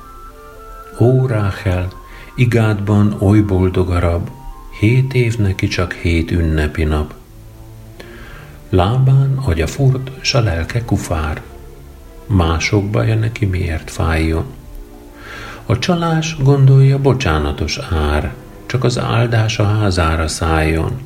Ó, 1.01 1.27
Ráhel, 1.27 1.89
igádban 2.37 3.17
oly 3.19 3.41
boldog 3.41 3.91
arab, 3.91 4.31
hét 4.81 5.15
év 5.15 5.39
neki 5.39 5.69
csak 5.69 5.93
hét 5.93 6.31
ünnepi 6.31 6.85
nap. 6.85 7.15
Lábán 8.69 9.39
agya 9.45 9.67
furt, 9.67 10.11
s 10.21 10.35
a 10.35 10.41
lelke 10.41 10.85
kufár, 10.85 11.43
mások 12.27 12.91
baja 12.91 13.15
neki 13.15 13.45
miért 13.45 13.91
fájjon. 13.91 14.45
A 15.67 15.79
csalás 15.79 16.37
gondolja 16.43 16.99
bocsánatos 16.99 17.79
ár, 17.91 18.35
csak 18.69 18.85
az 18.85 18.99
áldás 18.99 19.59
a 19.59 19.65
házára 19.65 20.29
szálljon. 20.29 21.01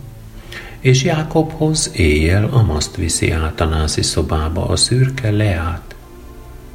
És 0.81 1.03
Jákobhoz 1.03 1.91
éjjel 1.95 2.45
amaszt 2.45 2.97
viszi 2.97 3.31
át 3.31 3.61
a 3.61 3.65
nászi 3.65 4.03
szobába 4.03 4.67
a 4.67 4.77
szürke 4.77 5.31
leát. 5.31 5.95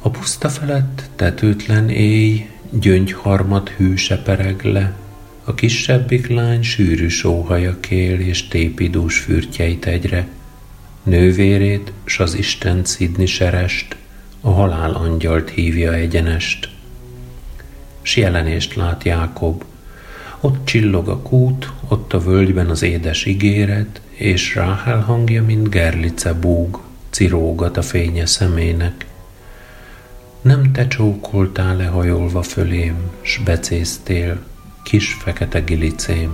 A 0.02 0.10
puszta 0.10 0.48
felett 0.48 1.02
tetőtlen 1.16 1.88
éj, 1.88 2.50
gyöngyharmat 2.70 3.68
hűse 3.68 4.22
pereg 4.22 4.64
le, 4.64 4.92
a 5.44 5.54
kisebbik 5.54 6.28
lány 6.28 6.62
sűrű 6.62 7.08
sóhaja 7.08 7.80
kél 7.80 8.20
és 8.20 8.48
tépidús 8.48 9.18
fürtjeit 9.18 9.86
egyre, 9.86 10.28
nővérét 11.02 11.92
s 12.04 12.20
az 12.20 12.34
Isten 12.34 12.84
szidni 12.84 13.26
serest, 13.26 13.96
a 14.40 14.50
halál 14.50 14.92
angyalt 14.92 15.50
hívja 15.50 15.94
egyenest. 15.94 16.68
S 18.02 18.16
jelenést 18.16 18.74
lát 18.74 19.04
Jákob, 19.04 19.64
ott 20.40 20.64
csillog 20.64 21.08
a 21.08 21.18
kút, 21.18 21.72
ott 21.88 22.12
a 22.12 22.20
völgyben 22.20 22.70
az 22.70 22.82
édes 22.82 23.24
ígéret, 23.24 24.00
és 24.10 24.54
Ráhel 24.54 25.00
hangja, 25.00 25.44
mint 25.44 25.70
gerlice 25.70 26.32
búg, 26.34 26.80
cirógat 27.10 27.76
a 27.76 27.82
fénye 27.82 28.26
szemének. 28.26 29.06
Nem 30.40 30.72
te 30.72 30.88
csókoltál 30.88 31.76
lehajolva 31.76 32.42
fölém, 32.42 33.10
s 33.20 33.38
becéztél, 33.38 34.38
kis 34.82 35.12
fekete 35.12 35.60
gilicém. 35.60 36.32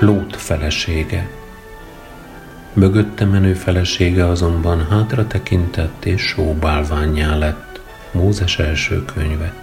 Lót 0.00 0.36
felesége. 0.36 1.30
Mögötte 2.72 3.24
menő 3.24 3.54
felesége 3.54 4.26
azonban 4.26 4.86
hátra 4.90 5.26
tekintett 5.26 6.04
és 6.04 6.22
sóbálványá 6.22 7.36
lett. 7.36 7.80
Mózes 8.12 8.58
első 8.58 9.04
könyve. 9.04 9.54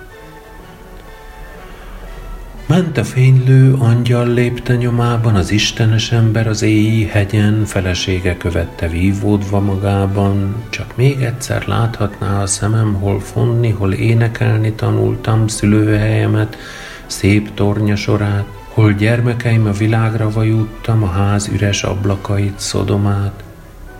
Ment 2.67 2.97
a 2.97 3.03
fénylő 3.03 3.73
angyal 3.73 4.27
lépte 4.27 4.75
nyomában, 4.75 5.35
az 5.35 5.51
istenes 5.51 6.11
ember 6.11 6.47
az 6.47 6.61
éjjé 6.61 7.05
hegyen, 7.05 7.65
felesége 7.65 8.37
követte 8.37 8.87
vívódva 8.87 9.59
magában, 9.59 10.55
csak 10.69 10.95
még 10.95 11.21
egyszer 11.21 11.67
láthatná 11.67 12.41
a 12.41 12.45
szemem, 12.45 12.93
hol 12.93 13.19
fonni, 13.19 13.69
hol 13.69 13.93
énekelni 13.93 14.71
tanultam 14.71 15.47
szülőhelyemet, 15.47 16.57
szép 17.05 17.53
tornya 17.53 17.95
sorát, 17.95 18.56
hol 18.77 18.93
gyermekeim 18.93 19.65
a 19.65 19.71
világra 19.71 20.29
vajuttam, 20.29 21.03
a 21.03 21.07
ház 21.07 21.47
üres 21.47 21.83
ablakait, 21.83 22.59
szodomát. 22.59 23.43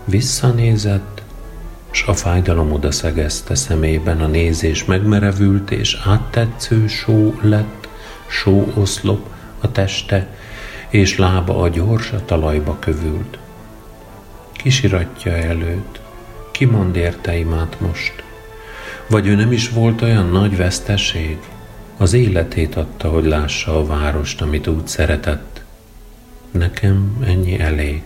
Visszanézett, 0.06 1.22
s 1.92 2.04
a 2.08 2.14
fájdalom 2.14 2.72
oda 2.72 2.92
szegezte 2.92 3.56
szemében, 3.56 4.22
a 4.22 4.28
nézés 4.28 4.86
megmerevült, 4.86 5.72
és 5.72 5.98
áttetsző 6.06 6.88
só 6.88 7.36
lett, 7.42 7.88
só 8.28 8.72
oszlop 8.76 9.30
a 9.62 9.72
teste, 9.72 10.28
és 10.90 11.18
lába 11.18 11.62
a 11.62 11.70
gyors 11.70 12.12
a 12.12 12.26
talajba 12.26 12.78
kövült. 12.80 13.38
Kisiratja 14.52 15.32
előtt, 15.32 16.00
ki 16.52 16.66
mond 16.66 16.96
érte 16.96 17.38
imát 17.38 17.80
most? 17.80 18.24
Vagy 19.08 19.28
ő 19.28 19.36
nem 19.36 19.52
is 19.52 19.70
volt 19.70 20.02
olyan 20.02 20.30
nagy 20.30 20.58
veszteség? 20.58 21.38
Az 22.00 22.14
életét 22.14 22.76
adta, 22.76 23.10
hogy 23.10 23.26
lássa 23.26 23.80
a 23.80 23.86
várost, 23.86 24.42
amit 24.42 24.68
úgy 24.68 24.88
szeretett. 24.88 25.62
Nekem 26.52 27.24
ennyi 27.26 27.60
elég. 27.60 28.04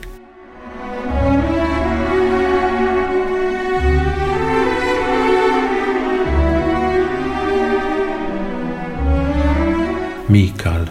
Mikal. 10.25 10.89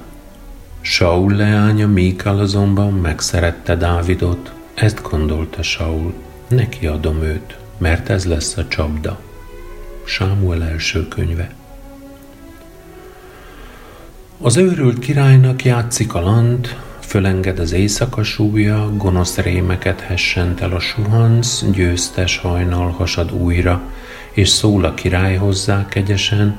Saul 0.80 1.32
leánya 1.32 1.86
Mikal 1.86 2.38
azonban 2.38 2.92
megszerette 2.92 3.76
Dávidot. 3.76 4.52
Ezt 4.74 5.02
gondolta 5.02 5.62
Saul. 5.62 6.14
Neki 6.48 6.86
adom 6.86 7.22
őt, 7.22 7.58
mert 7.78 8.08
ez 8.08 8.26
lesz 8.26 8.56
a 8.56 8.68
csapda. 8.68 9.20
Sámuel 10.04 10.64
első 10.64 11.08
könyve. 11.08 11.59
Az 14.42 14.56
őrült 14.56 14.98
királynak 14.98 15.64
játszik 15.64 16.14
a 16.14 16.20
lant, 16.20 16.76
fölenged 17.00 17.58
az 17.58 17.72
éjszaka 17.72 18.22
súlya, 18.22 18.90
gonosz 18.96 19.36
rémeket 19.36 20.00
hessent 20.00 20.60
el 20.60 20.72
a 20.72 20.78
suhansz, 20.78 21.64
győztes 21.72 22.38
hajnal 22.38 22.90
hasad 22.90 23.32
újra, 23.32 23.82
és 24.32 24.48
szól 24.48 24.84
a 24.84 24.94
király 24.94 25.36
hozzá 25.36 25.88
kegyesen, 25.88 26.56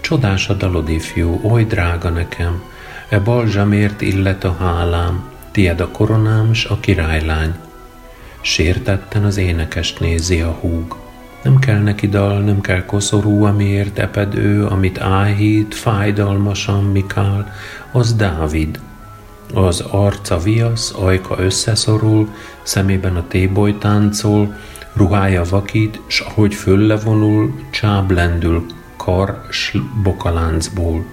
csodás 0.00 0.48
a 0.48 0.54
dalodi 0.54 0.98
fiú, 0.98 1.40
oly 1.42 1.64
drága 1.64 2.08
nekem, 2.08 2.62
e 3.08 3.18
balzsamért 3.18 4.00
illet 4.00 4.44
a 4.44 4.56
hálám, 4.58 5.30
tied 5.50 5.80
a 5.80 5.90
koronám, 5.90 6.52
s 6.52 6.64
a 6.64 6.80
királylány. 6.80 7.54
Sértetten 8.40 9.24
az 9.24 9.36
énekest 9.36 10.00
nézi 10.00 10.40
a 10.40 10.50
húg, 10.60 10.96
nem 11.42 11.58
kell 11.58 11.78
neki 11.78 12.08
dal, 12.08 12.40
nem 12.40 12.60
kell 12.60 12.84
koszorú, 12.84 13.44
amiért 13.44 13.98
eped 13.98 14.34
ő, 14.34 14.66
amit 14.66 15.00
áhít, 15.00 15.74
fájdalmasan 15.74 16.84
Mikál, 16.84 17.52
az 17.92 18.14
Dávid. 18.14 18.80
Az 19.54 19.80
arca 19.80 20.38
viasz, 20.38 20.94
ajka 20.98 21.38
összeszorul, 21.38 22.28
szemében 22.62 23.16
a 23.16 23.26
téboly 23.28 23.78
táncol, 23.78 24.56
ruhája 24.92 25.42
vakít, 25.44 26.00
s 26.06 26.20
ahogy 26.20 26.54
föllevonul, 26.54 27.54
csáb 27.70 28.10
lendül 28.10 28.66
kar 28.96 29.46
s 29.50 29.76
bokaláncból. 30.02 31.04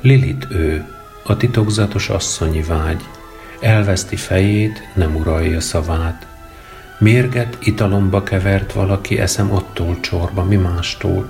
Lilit 0.00 0.46
ő, 0.50 0.86
a 1.24 1.36
titokzatos 1.36 2.08
asszonyi 2.08 2.62
vágy, 2.62 3.04
elveszti 3.60 4.16
fejét, 4.16 4.88
nem 4.94 5.16
uralja 5.16 5.60
szavát, 5.60 6.26
Mérget 6.98 7.58
italomba 7.60 8.22
kevert 8.22 8.72
valaki, 8.72 9.18
eszem 9.18 9.50
ottól 9.50 10.00
csorba, 10.00 10.44
mi 10.44 10.56
mástól, 10.56 11.28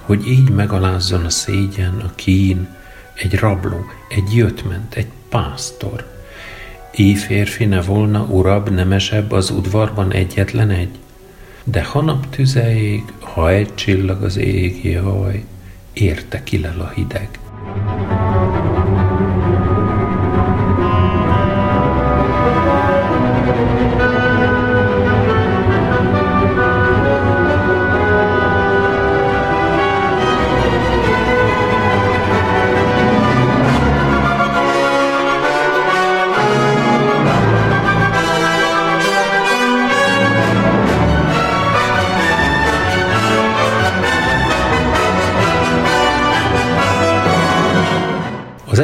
hogy 0.00 0.28
így 0.28 0.50
megalázzon 0.50 1.24
a 1.24 1.30
szégyen, 1.30 2.00
a 2.04 2.14
kín, 2.14 2.68
egy 3.14 3.34
rabló, 3.34 3.84
egy 4.08 4.34
jöttment, 4.34 4.94
egy 4.94 5.08
pásztor. 5.28 6.04
Így 6.96 7.18
férfi 7.18 7.64
ne 7.64 7.80
volna 7.80 8.22
urab, 8.22 8.68
nemesebb 8.68 9.32
az 9.32 9.50
udvarban 9.50 10.12
egyetlen 10.12 10.70
egy, 10.70 10.98
de 11.64 11.84
ha 11.84 12.00
nap 12.00 12.30
tüze 12.30 12.72
ha 13.20 13.50
egy 13.50 13.74
csillag 13.74 14.22
az 14.22 14.36
ég, 14.36 14.84
jaj, 14.84 15.44
érte 15.92 16.42
kilel 16.42 16.80
a 16.80 16.92
hideg. 16.94 17.28
Az 18.72 18.75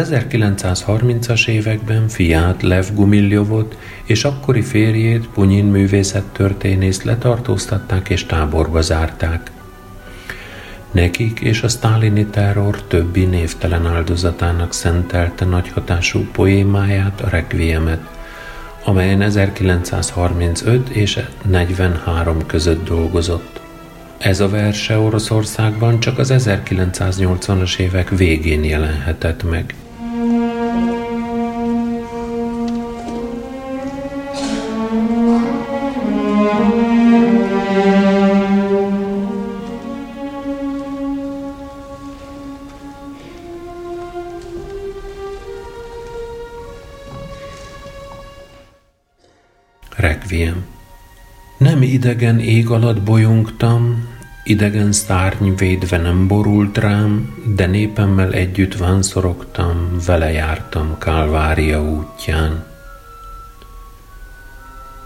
1930-as 0.04 1.48
években 1.48 2.08
fiát 2.08 2.62
Lev 2.62 2.86
Gumiljovot 2.94 3.76
és 4.04 4.24
akkori 4.24 4.62
férjét 4.62 5.28
Punyin 5.28 5.64
művészettörténészt 5.64 7.04
letartóztatták 7.04 8.08
és 8.08 8.26
táborba 8.26 8.80
zárták. 8.80 9.50
Nekik 10.90 11.40
és 11.40 11.62
a 11.62 11.68
sztálini 11.68 12.26
terror 12.26 12.82
többi 12.82 13.24
névtelen 13.24 13.86
áldozatának 13.86 14.72
szentelte 14.72 15.44
nagy 15.44 15.68
hatású 15.68 16.26
poémáját, 16.32 17.20
a 17.20 17.28
Requiemet, 17.28 18.00
amelyen 18.84 19.22
1935 19.22 20.88
és 20.88 21.20
43 21.42 22.46
között 22.46 22.84
dolgozott. 22.84 23.60
Ez 24.18 24.40
a 24.40 24.48
verse 24.48 24.98
Oroszországban 24.98 26.00
csak 26.00 26.18
az 26.18 26.32
1980-as 26.36 27.78
évek 27.78 28.08
végén 28.08 28.64
jelenhetett 28.64 29.50
meg. 29.50 29.74
Idegen 52.02 52.38
ég 52.38 52.70
alatt 52.70 53.02
bolyongtam, 53.02 54.08
idegen 54.44 54.92
szárny 54.92 55.54
védve 55.54 55.96
nem 55.96 56.26
borult 56.26 56.78
rám, 56.78 57.34
de 57.56 57.66
népemmel 57.66 58.32
együtt 58.32 58.76
vánszorogtam, 58.76 59.96
vele 60.06 60.32
jártam 60.32 60.98
Kálvária 60.98 61.82
útján. 61.82 62.64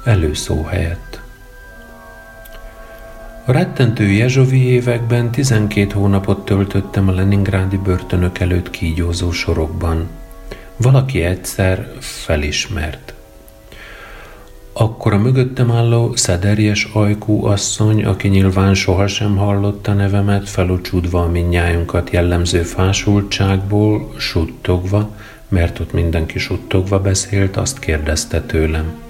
Előszó 0.04 0.62
helyett. 0.62 1.20
A 3.44 3.52
rettentő 3.52 4.10
jezsovi 4.10 4.66
években 4.66 5.30
12 5.30 5.92
hónapot 5.92 6.44
töltöttem 6.44 7.08
a 7.08 7.12
Leningrádi 7.12 7.76
börtönök 7.76 8.38
előtt 8.38 8.70
kígyózó 8.70 9.30
sorokban. 9.30 10.08
Valaki 10.76 11.22
egyszer 11.22 11.92
felismert. 12.00 13.05
Akkor 14.78 15.12
a 15.12 15.18
mögöttem 15.18 15.70
álló 15.70 16.16
szederjes 16.16 16.84
ajkú 16.92 17.44
asszony, 17.44 18.04
aki 18.04 18.28
nyilván 18.28 18.74
sohasem 18.74 19.36
hallotta 19.36 19.92
nevemet, 19.92 20.48
felocsúdva 20.48 21.22
a 21.22 21.28
minnyájunkat 21.28 22.10
jellemző 22.10 22.62
fásultságból, 22.62 24.14
suttogva, 24.16 25.16
mert 25.48 25.78
ott 25.78 25.92
mindenki 25.92 26.38
suttogva 26.38 27.00
beszélt, 27.00 27.56
azt 27.56 27.78
kérdezte 27.78 28.42
tőlem. 28.42 29.00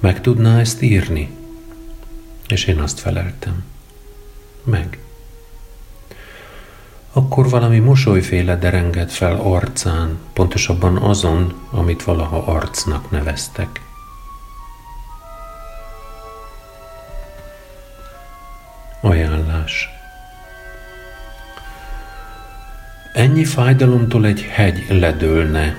Meg 0.00 0.20
tudná 0.20 0.58
ezt 0.58 0.82
írni? 0.82 1.30
És 2.48 2.64
én 2.64 2.78
azt 2.78 3.00
feleltem. 3.00 3.64
Meg. 4.64 4.98
Akkor 7.12 7.48
valami 7.48 7.78
mosolyféle 7.78 8.56
derengett 8.56 9.10
fel 9.10 9.36
arcán, 9.36 10.18
pontosabban 10.32 10.96
azon, 10.96 11.54
amit 11.70 12.02
valaha 12.02 12.38
arcnak 12.38 13.10
neveztek. 13.10 13.80
Ennyi 23.12 23.44
fájdalomtól 23.44 24.26
egy 24.26 24.40
hegy 24.40 24.84
ledőlne, 24.88 25.76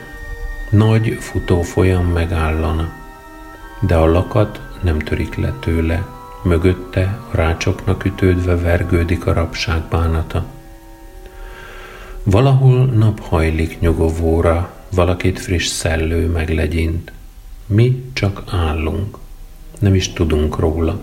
nagy 0.70 1.18
futófolyam 1.20 2.06
megállana, 2.06 2.94
de 3.82 3.96
a 3.96 4.06
lakat 4.06 4.62
nem 4.82 5.00
törik 5.00 5.36
le 5.36 5.54
tőle, 5.60 6.06
mögötte 6.44 7.20
a 7.32 7.36
rácsoknak 7.36 8.06
ütődve 8.06 8.56
vergődik 8.56 9.26
a 9.26 9.34
rabság 9.34 9.82
bánata. 9.82 10.46
Valahol 12.24 12.86
nap 12.86 13.20
hajlik 13.20 13.80
nyugovóra, 13.80 14.74
valakit 14.92 15.40
friss 15.40 15.68
szellő 15.68 16.28
meglegyint. 16.28 17.12
Mi 17.66 18.04
csak 18.14 18.44
állunk, 18.52 19.18
nem 19.80 19.96
is 19.96 20.14
tudunk 20.14 20.60
róla 20.60 21.00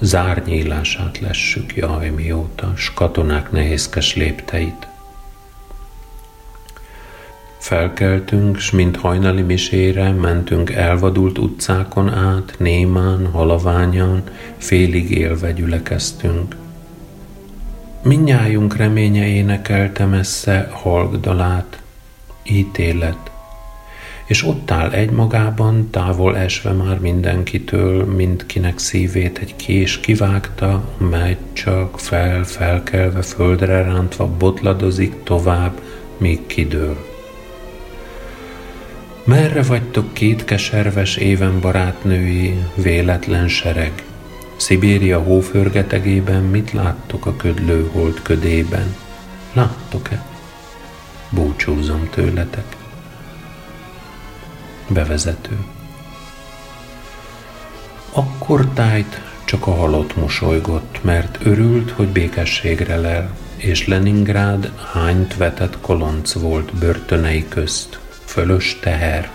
zárnyílását 0.00 1.18
lessük, 1.18 1.76
jaj 1.76 2.08
mióta, 2.10 2.72
s 2.76 2.92
katonák 2.94 3.50
nehézkes 3.50 4.14
lépteit. 4.14 4.89
Felkeltünk, 7.60 8.58
s 8.58 8.70
mint 8.70 8.96
hajnali 8.96 9.42
misére 9.42 10.12
mentünk 10.12 10.70
elvadult 10.70 11.38
utcákon 11.38 12.08
át, 12.08 12.54
némán, 12.58 13.26
halaványan, 13.26 14.22
félig 14.56 15.10
élve 15.10 15.52
gyülekeztünk. 15.52 16.56
Minnyájunk 18.02 18.76
reménye 18.76 19.26
énekelte 19.26 20.04
messze 20.04 20.68
halgdalát, 20.72 21.82
ítélet, 22.42 23.30
és 24.26 24.44
ott 24.44 24.70
áll 24.70 24.90
egymagában, 24.90 25.90
távol 25.90 26.36
esve 26.36 26.72
már 26.72 26.98
mindenkitől, 26.98 28.04
mindkinek 28.04 28.78
szívét 28.78 29.38
egy 29.38 29.56
kés 29.56 30.00
kivágta, 30.00 30.94
mely 31.10 31.36
csak 31.52 31.98
fel, 31.98 32.44
felkelve, 32.44 33.22
földre 33.22 33.82
rántva 33.82 34.26
botladozik 34.38 35.22
tovább, 35.22 35.80
míg 36.18 36.46
kidől. 36.46 37.09
Merre 39.24 39.62
vagytok 39.62 40.12
két 40.12 40.44
keserves 40.44 41.16
éven 41.16 41.60
barátnői, 41.60 42.64
véletlen 42.74 43.48
sereg? 43.48 44.04
Szibéria 44.56 45.20
hóförgetegében 45.20 46.42
mit 46.42 46.72
láttok 46.72 47.26
a 47.26 47.36
ködlő 47.36 47.88
hold 47.92 48.22
ködében? 48.22 48.96
Láttok-e? 49.52 50.24
Búcsúzom 51.30 52.08
tőletek. 52.10 52.76
Bevezető. 54.88 55.58
Akkor 58.12 58.66
tájt 58.66 59.20
csak 59.44 59.66
a 59.66 59.74
halott 59.74 60.16
mosolygott, 60.16 60.98
mert 61.02 61.38
örült, 61.42 61.90
hogy 61.90 62.08
békességre 62.08 62.96
lel, 62.96 63.36
és 63.56 63.86
Leningrád 63.86 64.72
hányt 64.92 65.36
vetett 65.36 65.80
kolonc 65.80 66.32
volt 66.32 66.74
börtönei 66.74 67.48
közt, 67.48 68.00
fölös 68.30 68.78
teher. 68.80 69.30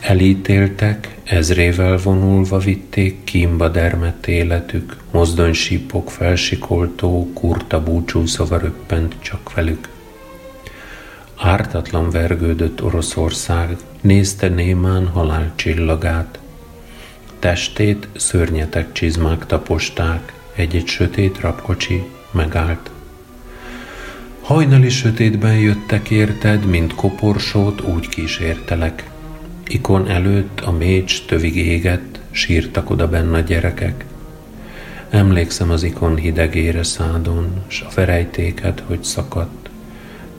Elítéltek, 0.00 1.16
ezrével 1.24 1.96
vonulva 1.96 2.58
vitték 2.58 3.24
kínba 3.24 3.68
dermedt 3.68 4.26
életük, 4.26 4.96
mozdonysípok 5.10 6.10
felsikoltó, 6.10 7.30
kurta 7.34 7.82
búcsúszava 7.82 8.58
röppent 8.58 9.14
csak 9.20 9.54
velük. 9.54 9.88
Ártatlan 11.36 12.10
vergődött 12.10 12.82
Oroszország, 12.82 13.76
nézte 14.00 14.48
némán 14.48 15.06
halál 15.06 15.52
csillagát. 15.54 16.38
Testét 17.38 18.08
szörnyetek 18.16 18.92
csizmák 18.92 19.46
taposták, 19.46 20.32
egy-egy 20.54 20.86
sötét 20.86 21.40
rapkocsi 21.40 22.02
megállt. 22.30 22.90
Hajnali 24.44 24.88
sötétben 24.88 25.58
jöttek 25.58 26.10
érted, 26.10 26.66
mint 26.66 26.94
koporsót 26.94 27.80
úgy 27.80 28.08
kísértelek. 28.08 29.10
Ikon 29.66 30.08
előtt 30.08 30.60
a 30.60 30.72
mécs 30.72 31.26
tövig 31.26 31.56
égett, 31.56 32.20
sírtak 32.30 32.90
oda 32.90 33.08
benne 33.08 33.36
a 33.36 33.40
gyerekek. 33.40 34.04
Emlékszem 35.10 35.70
az 35.70 35.82
ikon 35.82 36.16
hidegére 36.16 36.82
szádon, 36.82 37.62
s 37.66 37.80
a 37.80 37.88
verejtéket, 37.94 38.82
hogy 38.86 39.04
szakadt 39.04 39.64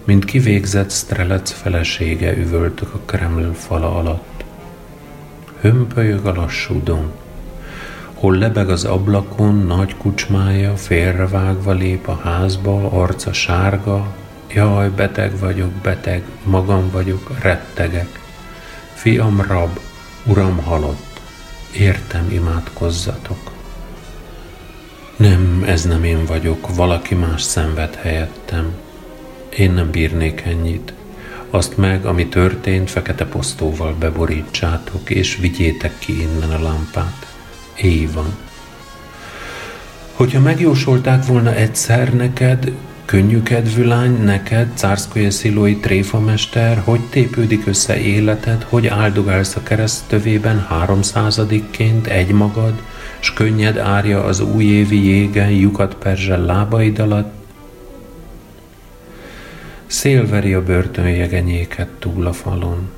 mint 0.05 0.25
kivégzett 0.25 0.91
Strelec 0.91 1.51
felesége 1.51 2.37
üvöltök 2.37 2.93
a 2.93 2.99
Kreml 3.05 3.53
fala 3.53 3.95
alatt. 3.95 4.43
Hömpölyög 5.59 6.25
a 6.25 6.33
lassú 6.33 6.83
don. 6.83 7.11
Hol 8.25 8.37
lebeg 8.37 8.69
az 8.69 8.83
ablakon, 8.83 9.55
nagy 9.55 9.95
kucsmája, 9.97 10.75
félrevágva 10.75 11.71
lép 11.71 12.07
a 12.07 12.19
házba, 12.23 12.89
arca 12.91 13.33
sárga, 13.33 14.15
jaj, 14.53 14.89
beteg 14.89 15.39
vagyok, 15.39 15.71
beteg, 15.71 16.23
magam 16.43 16.89
vagyok, 16.91 17.39
rettegek. 17.41 18.19
Fiam 18.93 19.41
rab, 19.41 19.79
uram 20.23 20.57
halott, 20.57 21.19
értem, 21.77 22.31
imádkozzatok. 22.31 23.51
Nem, 25.15 25.63
ez 25.67 25.83
nem 25.83 26.03
én 26.03 26.25
vagyok, 26.25 26.75
valaki 26.75 27.15
más 27.15 27.41
szenved 27.41 27.95
helyettem. 27.95 28.73
Én 29.57 29.71
nem 29.71 29.91
bírnék 29.91 30.41
ennyit. 30.41 30.93
Azt 31.49 31.77
meg, 31.77 32.05
ami 32.05 32.27
történt, 32.27 32.89
fekete 32.89 33.25
posztóval 33.25 33.93
beborítsátok, 33.99 35.09
és 35.09 35.35
vigyétek 35.35 35.99
ki 35.99 36.21
innen 36.21 36.49
a 36.49 36.63
lámpát. 36.63 37.24
Éj 37.75 38.05
van. 38.13 38.37
Hogyha 40.13 40.39
megjósolták 40.39 41.25
volna 41.25 41.53
egyszer 41.53 42.13
neked, 42.13 42.71
könnyű 43.05 43.43
kedvű 43.43 43.83
lány, 43.83 44.23
neked, 44.23 44.67
cárszkoje 44.73 45.29
szilói 45.29 45.75
tréfamester, 45.75 46.81
hogy 46.83 47.01
tépődik 47.09 47.67
össze 47.67 47.97
életed, 47.97 48.65
hogy 48.69 48.87
áldogálsz 48.87 49.55
a 49.55 49.63
kereszt 49.63 50.03
tövében 50.07 50.65
háromszázadikként 50.69 52.07
egymagad, 52.07 52.81
s 53.19 53.33
könnyed 53.33 53.77
árja 53.77 54.23
az 54.23 54.39
újévi 54.39 55.05
jégen 55.05 55.51
lyukat 55.51 55.95
perzsel 55.95 56.41
lábaid 56.41 56.99
alatt, 56.99 57.43
Szélveri 59.85 60.53
a 60.53 60.63
börtönjegenyéket 60.63 61.87
túl 61.87 62.27
a 62.27 62.33
falon. 62.33 62.89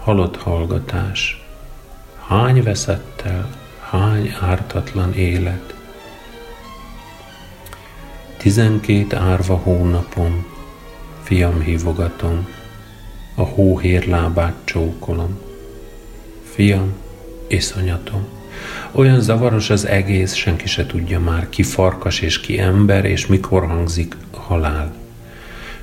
Halott 0.00 0.36
hallgatás. 0.36 1.44
Hány 2.26 2.62
veszettel, 2.62 3.48
hány 3.90 4.34
ártatlan 4.40 5.14
élet. 5.14 5.74
Tizenkét 8.36 9.14
árva 9.14 9.54
hónapom, 9.56 10.46
fiam 11.22 11.60
hívogatom, 11.60 12.48
a 13.34 13.42
hóhér 13.42 14.06
lábát 14.06 14.54
csókolom. 14.64 15.38
Fiam, 16.52 16.92
iszonyatom. 17.46 18.26
Olyan 18.90 19.20
zavaros 19.20 19.70
az 19.70 19.86
egész, 19.86 20.34
senki 20.34 20.66
se 20.66 20.86
tudja 20.86 21.20
már 21.20 21.48
ki 21.48 21.62
farkas 21.62 22.20
és 22.20 22.40
ki 22.40 22.58
ember, 22.58 23.04
és 23.04 23.26
mikor 23.26 23.66
hangzik 23.66 24.16
halál. 24.30 24.94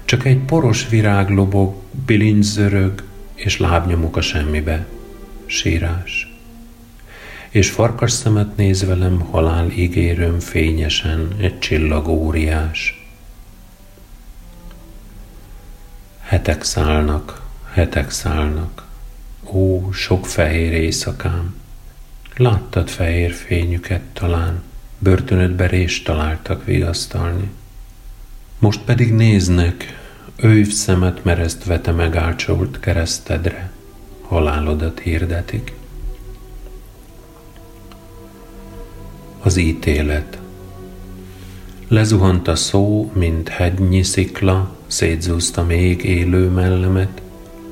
Csak 0.05 0.25
egy 0.25 0.39
poros 0.39 0.89
virág 0.89 1.29
lobog, 1.29 1.75
bilincs 2.05 2.45
zörög, 2.45 3.03
és 3.35 3.59
lábnyomok 3.59 4.17
a 4.17 4.21
semmibe. 4.21 4.85
sírás. 5.45 6.24
És 7.55 7.69
farkas 7.69 8.11
szemet 8.11 8.55
néz 8.55 8.85
velem 8.85 9.19
halál 9.19 9.69
ígérőm 9.69 10.39
fényesen, 10.39 11.35
egy 11.37 11.59
csillag 11.59 12.07
óriás. 12.07 13.07
Hetek 16.21 16.63
szállnak, 16.63 17.41
hetek 17.71 18.11
szállnak, 18.11 18.87
ó, 19.43 19.91
sok 19.91 20.25
fehér 20.25 20.73
éjszakám, 20.73 21.55
láttad 22.35 22.89
fehér 22.89 23.31
fényüket 23.31 24.01
talán, 24.13 24.61
börtönödbe 24.97 25.67
rést 25.67 26.05
találtak 26.05 26.65
vigasztalni. 26.65 27.49
Most 28.59 28.81
pedig 28.81 29.13
néznek, 29.13 29.99
őv 30.35 30.67
szemet 30.67 31.23
meresztve 31.23 31.79
te 31.79 31.91
megálcsolt 31.91 32.79
keresztedre, 32.79 33.71
halálodat 34.21 34.99
hirdetik. 34.99 35.73
Az 39.45 39.57
ítélet 39.57 40.39
Lezuhant 41.87 42.47
a 42.47 42.55
szó, 42.55 43.11
mint 43.13 43.49
hegynyi 43.49 44.03
szikla, 44.03 44.75
szétzúzta 44.87 45.63
még 45.63 46.03
élő 46.03 46.49
mellemet, 46.49 47.21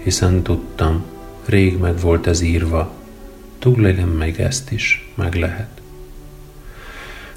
hiszen 0.03 0.41
tudtam, 0.41 1.03
rég 1.45 1.78
meg 1.78 1.99
volt 1.99 2.28
ez 2.28 2.41
írva, 2.41 2.93
túlélem 3.59 4.09
meg 4.09 4.39
ezt 4.41 4.71
is, 4.71 5.11
meg 5.15 5.36
lehet. 5.36 5.82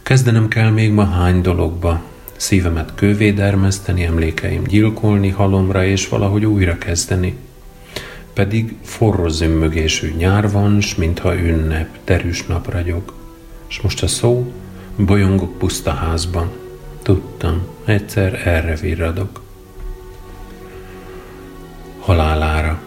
Kezdenem 0.03 0.49
kell 0.49 0.70
még 0.70 0.93
ma 0.93 1.05
hány 1.05 1.41
dologba, 1.41 2.03
szívemet 2.37 2.95
kővédermeszteni, 2.95 4.05
emlékeim 4.05 4.62
gyilkolni 4.62 5.28
halomra 5.28 5.84
és 5.84 6.09
valahogy 6.09 6.45
újra 6.45 6.78
kezdeni. 6.78 7.37
Pedig 8.32 8.74
forró 8.82 9.28
zümmögésű 9.28 10.14
nyár 10.16 10.51
van, 10.51 10.80
s 10.80 10.95
mintha 10.95 11.34
ünnep, 11.34 11.89
terűs 12.05 12.47
nap 12.47 12.70
ragyog. 12.72 13.24
És 13.69 13.81
most 13.81 14.03
a 14.03 14.07
szó, 14.07 14.53
bolyongok 14.97 15.59
puszta 15.59 15.91
házban. 15.91 16.51
Tudtam, 17.03 17.67
egyszer 17.85 18.47
erre 18.49 18.75
virradok. 18.75 19.43
Halálára. 22.01 22.81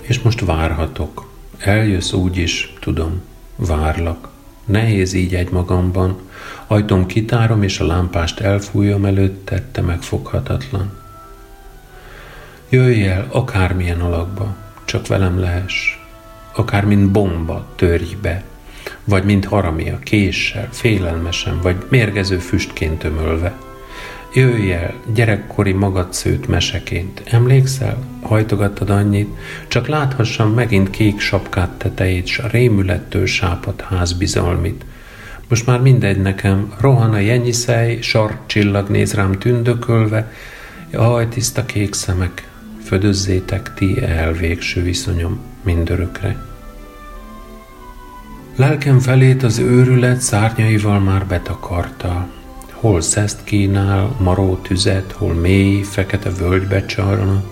És 0.00 0.20
most 0.20 0.40
várhatok. 0.40 1.26
Eljössz 1.58 2.12
úgy 2.12 2.36
is, 2.36 2.72
tudom, 2.80 3.22
várlak. 3.56 4.28
Nehéz 4.64 5.12
így 5.12 5.34
egy 5.34 5.50
magamban, 5.50 6.18
ajtom 6.66 7.06
kitárom 7.06 7.62
és 7.62 7.80
a 7.80 7.86
lámpást 7.86 8.40
elfújom 8.40 9.04
előtt, 9.04 9.44
tette 9.44 9.80
megfoghatatlan. 9.80 11.00
Jöjj 12.68 13.06
el 13.06 13.26
akármilyen 13.30 14.00
alakba, 14.00 14.56
csak 14.84 15.06
velem 15.06 15.38
lehess, 15.38 16.01
akár 16.54 16.84
mint 16.84 17.10
bomba 17.10 17.66
törj 17.76 18.16
be, 18.22 18.42
vagy 19.04 19.24
mint 19.24 19.44
haramia, 19.44 19.98
késsel, 19.98 20.68
félelmesen, 20.70 21.60
vagy 21.62 21.76
mérgező 21.88 22.38
füstként 22.38 23.04
ömölve. 23.04 23.58
Jöjj 24.34 24.72
el, 24.72 24.94
gyerekkori 25.14 25.72
magadszőt 25.72 26.48
meseként. 26.48 27.22
Emlékszel? 27.24 27.98
Hajtogattad 28.22 28.90
annyit, 28.90 29.28
csak 29.68 29.86
láthassam 29.86 30.54
megint 30.54 30.90
kék 30.90 31.20
sapkát 31.20 31.70
tetejét, 31.70 32.26
s 32.26 32.38
a 32.38 32.46
rémülettől 32.46 33.26
sápat 33.26 33.80
ház 33.80 34.12
bizalmit. 34.12 34.84
Most 35.48 35.66
már 35.66 35.80
mindegy 35.80 36.20
nekem, 36.20 36.72
rohan 36.80 37.12
a 37.12 37.18
jennyiszej, 37.18 38.00
sark 38.00 38.36
csillag 38.46 38.88
néz 38.88 39.14
rám 39.14 39.38
tündökölve, 39.38 40.32
jaj, 40.90 41.28
tiszta 41.28 41.64
kék 41.64 41.94
szemek, 41.94 42.48
födözzétek 42.84 43.74
ti 43.74 44.02
el 44.02 44.32
végső 44.32 44.82
viszonyom 44.82 45.51
mindörökre. 45.62 46.44
Lelkem 48.56 48.98
felét 48.98 49.42
az 49.42 49.58
őrület 49.58 50.20
szárnyaival 50.20 51.00
már 51.00 51.26
betakarta, 51.26 52.28
hol 52.70 53.00
szeszt 53.00 53.44
kínál, 53.44 54.16
maró 54.18 54.58
tüzet, 54.62 55.12
hol 55.12 55.34
mély, 55.34 55.82
fekete 55.82 56.30
völgybe 56.30 56.84
csarna. 56.84 57.42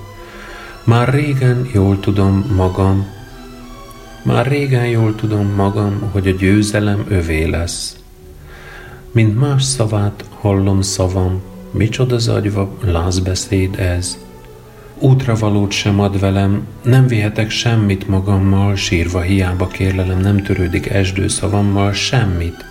Már 0.84 1.08
régen 1.08 1.68
jól 1.72 2.00
tudom 2.00 2.52
magam, 2.56 3.06
már 4.22 4.46
régen 4.46 4.86
jól 4.86 5.14
tudom 5.14 5.46
magam, 5.46 6.08
hogy 6.12 6.28
a 6.28 6.30
győzelem 6.30 7.04
övé 7.08 7.44
lesz. 7.44 7.96
Mint 9.12 9.38
más 9.38 9.62
szavát 9.62 10.24
hallom 10.38 10.82
szavam, 10.82 11.42
micsoda 11.70 12.18
zagyva 12.18 12.76
lázbeszéd 12.80 13.78
ez. 13.78 14.18
Útra 15.02 15.34
valót 15.34 15.70
sem 15.70 16.00
ad 16.00 16.20
velem, 16.20 16.66
nem 16.82 17.06
vihetek 17.06 17.50
semmit 17.50 18.08
magammal, 18.08 18.76
sírva 18.76 19.20
hiába 19.20 19.66
kérlelem, 19.66 20.20
nem 20.20 20.42
törődik 20.42 20.88
esdő 20.88 21.28
szavammal, 21.28 21.92
semmit. 21.92 22.64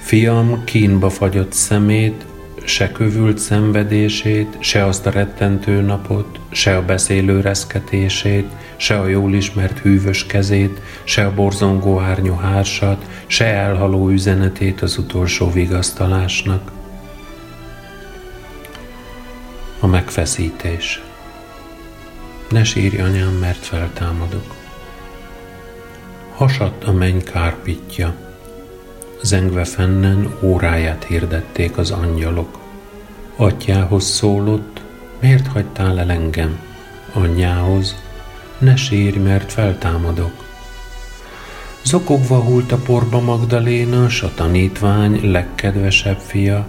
Fiam 0.00 0.64
kínba 0.64 1.10
fagyott 1.10 1.52
szemét, 1.52 2.26
se 2.64 2.92
kövült 2.92 3.38
szenvedését, 3.38 4.56
se 4.58 4.84
azt 4.84 5.06
a 5.06 5.10
rettentő 5.10 5.80
napot, 5.80 6.40
se 6.50 6.76
a 6.76 6.84
beszélő 6.84 7.40
reszketését, 7.40 8.46
se 8.76 8.98
a 8.98 9.06
jól 9.06 9.34
ismert 9.34 9.78
hűvös 9.78 10.26
kezét, 10.26 10.80
se 11.04 11.26
a 11.26 11.34
borzongó 11.34 11.98
árnyú 11.98 12.34
hársat, 12.34 13.06
se 13.26 13.44
elhaló 13.44 14.08
üzenetét 14.08 14.82
az 14.82 14.98
utolsó 14.98 15.50
vigasztalásnak. 15.50 16.72
A 19.80 19.86
megfeszítés. 19.86 21.02
Ne 22.50 22.64
sírj, 22.64 23.00
anyám, 23.00 23.32
mert 23.32 23.64
feltámadok. 23.64 24.54
Hasadt 26.34 26.84
a 26.84 26.92
menny 26.92 27.22
kárpitja, 27.22 28.14
Zengve 29.22 29.64
fennen 29.64 30.36
óráját 30.40 31.04
hirdették 31.04 31.78
az 31.78 31.90
angyalok. 31.90 32.58
Atyához 33.36 34.04
szólott, 34.04 34.80
miért 35.20 35.46
hagytál 35.46 35.98
el 35.98 36.10
engem? 36.10 36.58
Anyjához, 37.12 37.96
ne 38.58 38.76
sírj, 38.76 39.18
mert 39.18 39.52
feltámadok. 39.52 40.46
Zokogva 41.82 42.38
hult 42.38 42.72
a 42.72 42.76
porba 42.76 43.20
Magdaléna, 43.20 44.08
s 44.08 44.22
a 44.22 44.32
tanítvány 44.34 45.30
legkedvesebb 45.30 46.18
fia. 46.18 46.68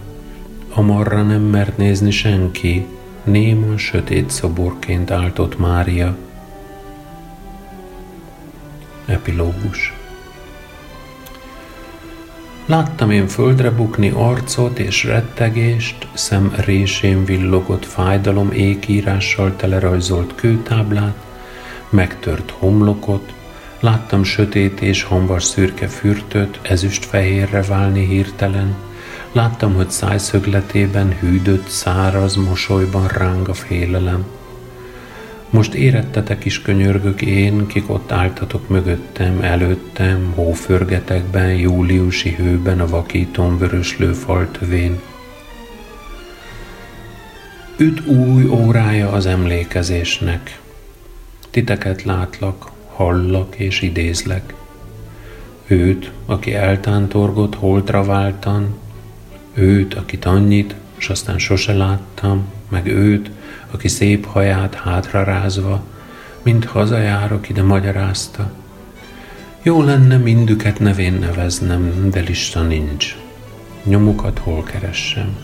Amarra 0.74 1.24
nem 1.24 1.42
mert 1.42 1.78
nézni 1.78 2.12
senki, 2.12 2.86
néma 3.32 3.78
sötét 3.78 4.30
szoborként 4.30 5.12
áltott 5.12 5.58
Mária. 5.58 6.18
Epilógus 9.06 9.94
Láttam 12.70 13.12
én 13.12 13.28
földre 13.28 13.72
bukni 13.72 14.10
arcot 14.10 14.80
és 14.80 15.04
rettegést, 15.04 16.08
szem 16.14 16.54
résén 16.66 17.26
villogott 17.26 17.86
fájdalom 17.86 18.52
ékírással 18.52 19.56
telerajzolt 19.56 20.36
kőtáblát, 20.36 21.16
megtört 21.90 22.54
homlokot, 22.60 23.34
láttam 23.80 24.24
sötét 24.24 24.82
és 24.82 25.04
hamvas 25.04 25.44
szürke 25.44 25.88
fürtöt 25.88 26.60
ezüstfehérre 26.62 27.62
válni 27.62 28.06
hirtelen, 28.06 28.76
láttam, 29.32 29.74
hogy 29.74 29.90
szájszögletében 29.90 31.18
hűdött, 31.20 31.68
száraz 31.68 32.36
mosolyban 32.36 33.08
ráng 33.08 33.48
a 33.48 33.54
félelem. 33.54 34.26
Most 35.50 35.74
érettetek 35.74 36.46
is 36.46 36.62
könyörgök 36.62 37.22
én, 37.22 37.68
kik 37.68 37.90
ott 37.90 38.12
álltatok 38.12 38.68
mögöttem, 38.68 39.42
előttem, 39.42 40.32
hóförgetekben, 40.36 41.56
júliusi 41.56 42.30
hőben, 42.30 42.80
a 42.80 42.88
vakíton 42.88 43.58
vöröslő 43.58 44.14
faltövén. 44.14 45.00
Üt 47.78 48.08
új 48.08 48.46
órája 48.48 49.12
az 49.12 49.26
emlékezésnek. 49.26 50.60
Titeket 51.50 52.04
látlak, 52.04 52.72
hallak 52.88 53.56
és 53.56 53.82
idézlek. 53.82 54.54
Őt, 55.68 56.12
aki 56.26 56.54
eltántorgott 56.54 57.56
holtra 57.56 58.04
váltan, 58.04 58.78
őt, 59.60 59.94
akit 59.94 60.26
annyit, 60.26 60.76
s 60.98 61.10
aztán 61.10 61.38
sose 61.38 61.74
láttam, 61.74 62.48
meg 62.70 62.88
őt, 62.88 63.30
aki 63.72 63.88
szép 63.88 64.26
haját 64.26 64.76
hátra 64.76 65.24
rázva, 65.24 65.84
mint 66.44 66.66
hazajárok 66.66 67.50
ide 67.50 67.64
magyarázta. 67.64 68.52
Jó 69.62 69.84
lenne 69.84 70.18
mindüket 70.18 70.80
nevén 70.80 71.14
neveznem, 71.14 72.10
de 72.12 72.20
lista 72.20 72.62
nincs. 72.62 73.16
Nyomukat 73.84 74.40
hol 74.40 74.64
keressem? 74.64 75.38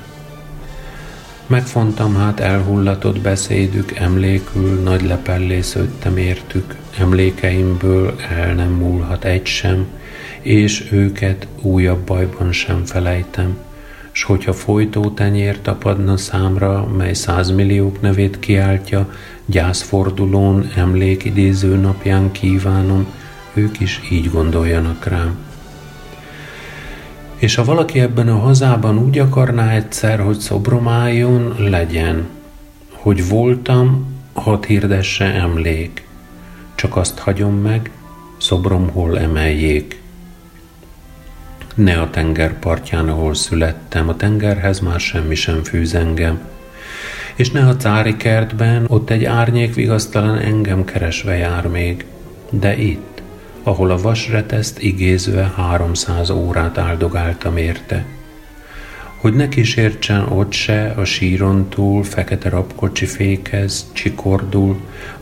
Megfontam 1.47 2.15
hát 2.15 2.39
elhullatott 2.39 3.19
beszédük, 3.19 3.91
emlékül 3.91 4.81
nagy 4.81 5.01
lepellé 5.01 5.61
szőttem 5.61 6.17
értük, 6.17 6.75
emlékeimből 6.97 8.15
el 8.29 8.53
nem 8.53 8.71
múlhat 8.71 9.23
egy 9.23 9.45
sem, 9.45 9.87
és 10.41 10.87
őket 10.91 11.47
újabb 11.61 12.05
bajban 12.05 12.51
sem 12.51 12.85
felejtem, 12.85 13.57
s 14.15 14.23
hogyha 14.23 14.53
folytó 14.53 15.09
tenyér 15.09 15.61
tapadna 15.61 16.17
számra, 16.17 16.87
mely 16.97 17.13
százmilliók 17.13 18.01
nevét 18.01 18.39
kiáltja, 18.39 19.13
gyászfordulón, 19.45 20.69
emlékidéző 20.75 21.75
napján 21.75 22.31
kívánom, 22.31 23.05
ők 23.53 23.79
is 23.79 24.01
így 24.11 24.31
gondoljanak 24.31 25.05
rám. 25.05 25.37
És 27.35 27.55
ha 27.55 27.63
valaki 27.63 27.99
ebben 27.99 28.27
a 28.27 28.37
hazában 28.37 28.97
úgy 28.97 29.19
akarná 29.19 29.71
egyszer, 29.71 30.19
hogy 30.19 30.37
szobrom 30.37 30.87
álljon, 30.87 31.55
legyen. 31.57 32.27
Hogy 32.91 33.29
voltam, 33.29 34.05
hadd 34.33 34.65
hirdesse 34.65 35.25
emlék. 35.25 36.07
Csak 36.75 36.95
azt 36.95 37.19
hagyom 37.19 37.55
meg, 37.55 37.91
szobrom 38.37 38.89
hol 38.89 39.19
emeljék. 39.19 40.03
Ne 41.75 42.01
a 42.01 42.09
tenger 42.09 42.59
partján, 42.59 43.09
ahol 43.09 43.33
születtem, 43.33 44.09
a 44.09 44.15
tengerhez 44.15 44.79
már 44.79 44.99
semmi 44.99 45.35
sem 45.35 45.63
fűz 45.63 45.95
engem. 45.95 46.39
És 47.35 47.51
ne 47.51 47.67
a 47.67 47.75
cári 47.75 48.17
kertben, 48.17 48.85
ott 48.87 49.09
egy 49.09 49.23
árnyék 49.25 49.73
vigasztalan 49.73 50.37
engem 50.37 50.85
keresve 50.85 51.37
jár 51.37 51.67
még. 51.67 52.05
De 52.49 52.77
itt, 52.77 53.21
ahol 53.63 53.91
a 53.91 54.01
vasreteszt 54.01 54.81
igézve 54.81 55.53
háromszáz 55.55 56.29
órát 56.29 56.77
áldogáltam 56.77 57.57
érte. 57.57 58.05
Hogy 59.21 59.33
ne 59.33 59.47
kísértsen 59.47 60.21
ott 60.21 60.51
se 60.51 60.93
a 60.97 61.05
síron 61.05 61.69
túl 61.69 62.03
fekete 62.03 62.49
rabkocsi 62.49 63.05
fékez, 63.05 63.85
csikordul, 63.93 64.79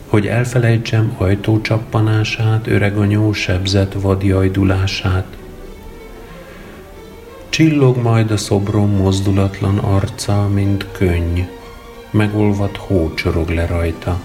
hogy 0.08 0.28
elfelejtsem 0.28 1.16
ajtócsappanását, 1.18 2.68
öreganyó 2.68 3.34
sebzett 3.34 3.94
vadjajdulását, 3.94 5.26
Csillog 7.54 7.98
majd 7.98 8.32
a 8.32 8.38
szobrom 8.38 8.90
mozdulatlan 8.90 9.78
arca, 9.78 10.48
mint 10.48 10.88
könny, 10.92 11.40
megolvat 12.12 12.78
hó 12.78 13.14
csorog 13.14 13.50
le 13.50 13.66
rajta. 13.66 14.20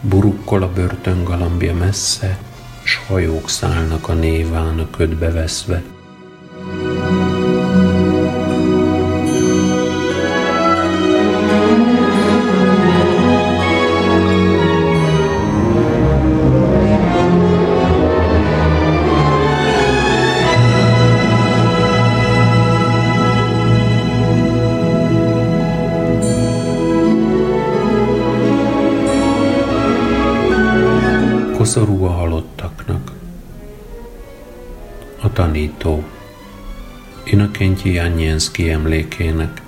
Burukkol 0.00 0.62
a 0.62 0.72
börtöngalambja 0.72 1.74
messze, 1.74 2.38
s 2.84 2.96
hajók 3.06 3.48
szállnak 3.48 4.08
a 4.08 4.12
néván 4.12 4.78
a 4.78 4.90
ködbe 4.90 5.30
veszve. 5.30 5.82
Koszorú 31.70 32.04
a 32.04 32.10
halottaknak. 32.10 33.12
A 35.20 35.32
tanító 35.32 36.04
Inokentyi 37.24 37.92
Jányenszki 37.92 38.70
emlékének. 38.70 39.62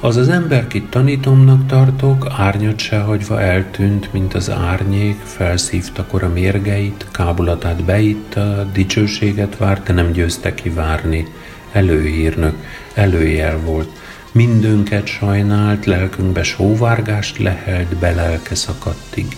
Az 0.00 0.16
az 0.16 0.28
ember, 0.28 0.66
kit 0.66 0.90
tanítomnak 0.90 1.66
tartok, 1.66 2.26
árnyat 2.36 2.78
se 2.78 2.98
hagyva 2.98 3.40
eltűnt, 3.40 4.12
mint 4.12 4.34
az 4.34 4.50
árnyék, 4.50 5.20
felszívtakor 5.24 6.22
a 6.22 6.28
mérgeit, 6.28 7.06
kábulatát 7.10 7.84
beitta, 7.84 8.64
dicsőséget 8.72 9.56
várt, 9.56 9.86
de 9.86 9.92
nem 9.92 10.12
győzte 10.12 10.54
kivárni. 10.54 11.26
Előhírnök, 11.72 12.54
előjel 12.94 13.58
volt, 13.58 13.90
Mindünket 14.32 15.06
sajnált, 15.06 15.84
lelkünkbe 15.86 16.42
sóvárgást 16.42 17.38
lehelt, 17.38 17.96
belelke 17.96 18.54
szakadtig. 18.54 19.36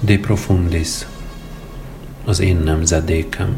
De 0.00 0.18
profundis, 0.18 1.06
az 2.24 2.40
én 2.40 2.56
nemzedékem. 2.56 3.56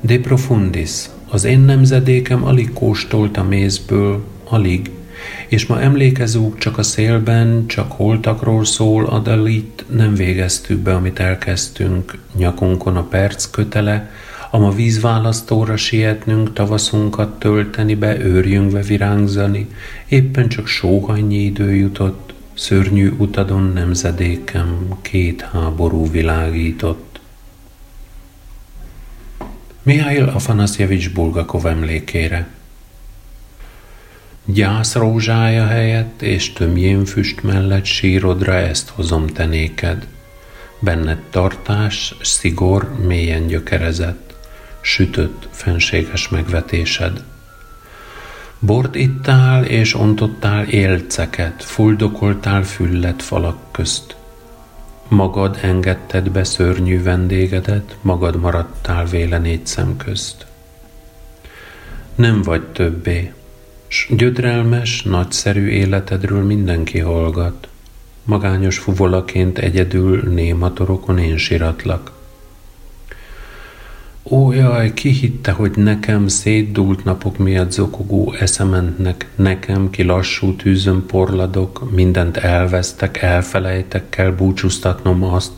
De 0.00 0.18
profundis, 0.18 1.08
az 1.28 1.44
én 1.44 1.60
nemzedékem 1.60 2.44
alig 2.44 2.72
kóstolt 2.72 3.36
a 3.36 3.44
mézből, 3.44 4.24
alig, 4.44 4.90
és 5.48 5.66
ma 5.66 5.80
emlékezünk 5.80 6.58
csak 6.58 6.78
a 6.78 6.82
szélben, 6.82 7.66
csak 7.66 7.92
holtakról 7.92 8.64
szól, 8.64 9.04
adalit 9.04 9.84
nem 9.88 10.14
végeztük 10.14 10.78
be, 10.78 10.94
amit 10.94 11.18
elkezdtünk, 11.18 12.18
nyakunkon 12.36 12.96
a 12.96 13.02
perc 13.02 13.50
kötele, 13.50 14.10
a 14.50 14.70
vízválasztóra 14.74 15.76
sietnünk, 15.76 16.52
tavaszunkat 16.52 17.38
tölteni 17.38 17.94
be, 17.94 18.18
őrjünkve 18.18 18.82
virángzani, 18.82 19.68
éppen 20.08 20.48
csak 20.48 20.66
sóhannyi 20.66 21.36
idő 21.36 21.74
jutott, 21.74 22.32
szörnyű 22.54 23.12
utadon 23.18 23.72
nemzedékem 23.72 24.98
két 25.00 25.40
háború 25.40 26.10
világított. 26.10 27.20
Mihail 29.82 30.24
Afanasjevics 30.24 31.12
Bulgakov 31.12 31.66
emlékére. 31.66 32.48
Gyász 34.44 34.94
rózsája 34.94 35.66
helyett 35.66 36.22
és 36.22 36.52
tömjén 36.52 37.04
füst 37.04 37.42
mellett 37.42 37.84
sírodra 37.84 38.54
ezt 38.54 38.88
hozom 38.88 39.26
tenéked. 39.26 40.06
Benned 40.78 41.18
tartás, 41.30 42.14
szigor 42.22 42.94
mélyen 43.06 43.46
gyökerezett 43.46 44.27
sütött, 44.88 45.48
fenséges 45.50 46.28
megvetésed. 46.28 47.22
Bort 48.58 48.94
ittál 48.94 49.64
és 49.64 49.94
ontottál 49.94 50.64
élceket, 50.64 51.64
fuldokoltál 51.64 52.62
füllet 52.62 53.22
falak 53.22 53.58
közt. 53.72 54.16
Magad 55.08 55.58
engedted 55.62 56.30
be 56.30 56.44
szörnyű 56.44 57.02
vendégedet, 57.02 57.96
magad 58.00 58.40
maradtál 58.40 59.04
véle 59.04 59.38
négy 59.38 59.66
szem 59.66 59.96
közt. 59.96 60.46
Nem 62.14 62.42
vagy 62.42 62.62
többé, 62.62 63.32
s 63.86 64.08
gyötrelmes, 64.10 65.02
nagyszerű 65.02 65.66
életedről 65.68 66.44
mindenki 66.44 66.98
hallgat. 66.98 67.68
Magányos 68.24 68.78
fuvolaként 68.78 69.58
egyedül 69.58 70.20
nématorokon 70.22 71.18
én 71.18 71.36
siratlak. 71.36 72.17
Ó, 74.30 74.52
jaj, 74.52 74.94
ki 74.94 75.08
hitte, 75.08 75.52
hogy 75.52 75.76
nekem 75.76 76.28
szétdult 76.28 77.04
napok 77.04 77.36
miatt 77.36 77.70
zokogó 77.70 78.32
eszementnek, 78.32 79.28
nekem, 79.34 79.90
ki 79.90 80.02
lassú 80.02 80.56
tűzön 80.56 81.06
porladok, 81.06 81.90
mindent 81.90 82.36
elvesztek, 82.36 83.22
elfelejtek, 83.22 84.08
kell 84.08 84.30
búcsúztatnom 84.30 85.24
azt, 85.24 85.52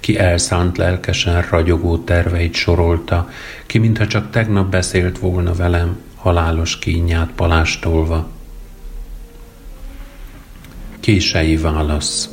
ki 0.00 0.18
elszánt 0.18 0.76
lelkesen 0.76 1.42
ragyogó 1.50 1.98
terveit 1.98 2.54
sorolta, 2.54 3.28
ki 3.66 3.78
mintha 3.78 4.06
csak 4.06 4.30
tegnap 4.30 4.70
beszélt 4.70 5.18
volna 5.18 5.52
velem, 5.52 5.96
halálos 6.16 6.78
kínját 6.78 7.30
palástolva. 7.36 8.28
Kései 11.00 11.56
válasz 11.56 12.28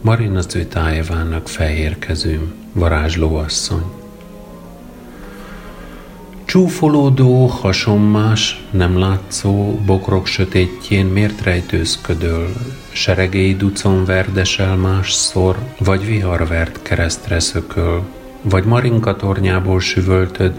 Marina 0.00 0.40
Zvitájevának 0.40 1.48
fehérkezőm, 1.48 2.54
varázslóasszony. 2.72 4.01
Csúfolódó, 6.52 7.46
hasonmás, 7.46 8.62
nem 8.70 8.98
látszó, 8.98 9.78
bokrok 9.86 10.26
sötétjén 10.26 11.06
miért 11.06 11.42
rejtőzködöl, 11.42 12.52
seregély 12.90 13.54
ducon 13.54 14.04
verdesel 14.04 14.76
másszor, 14.76 15.58
vagy 15.78 16.06
viharvert 16.06 16.82
keresztre 16.82 17.40
szököl, 17.40 18.02
vagy 18.42 18.64
marinka 18.64 19.16
tornyából 19.16 19.80
süvöltöd, 19.80 20.52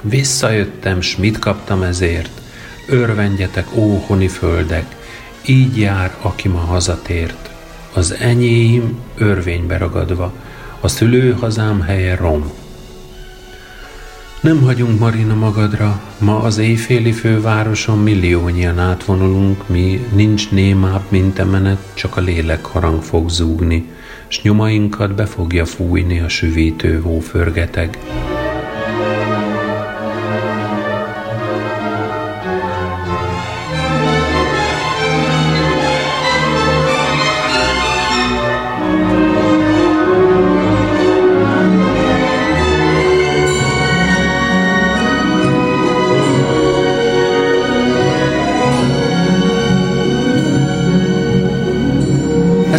visszajöttem, 0.00 1.00
s 1.00 1.16
mit 1.16 1.38
kaptam 1.38 1.82
ezért, 1.82 2.40
örvendjetek, 2.88 3.66
ó 3.76 3.96
honi 4.06 4.28
földek, 4.28 4.96
így 5.46 5.78
jár, 5.78 6.14
aki 6.20 6.48
ma 6.48 6.60
hazatért. 6.60 7.50
Az 7.92 8.14
enyém 8.20 8.98
örvénybe 9.16 9.78
ragadva, 9.78 10.32
a 10.80 10.88
szülőhazám 10.88 11.80
helye 11.80 12.16
rom. 12.16 12.63
Nem 14.44 14.62
hagyunk 14.62 14.98
Marina 14.98 15.34
magadra, 15.34 16.00
ma 16.18 16.38
az 16.38 16.58
éjféli 16.58 17.12
fővároson 17.12 17.98
milliónyian 17.98 18.78
átvonulunk, 18.78 19.68
mi 19.68 20.06
nincs 20.14 20.50
némább, 20.50 21.02
mint 21.08 21.38
emenet, 21.38 21.92
csak 21.94 22.16
a 22.16 22.20
lélek 22.20 22.64
harang 22.64 23.02
fog 23.02 23.28
zúgni, 23.28 23.88
s 24.28 24.42
nyomainkat 24.42 25.14
be 25.14 25.26
fogja 25.26 25.64
fújni 25.64 26.20
a 26.20 26.28
süvítő 26.28 27.00
hóförgeteg. 27.00 27.98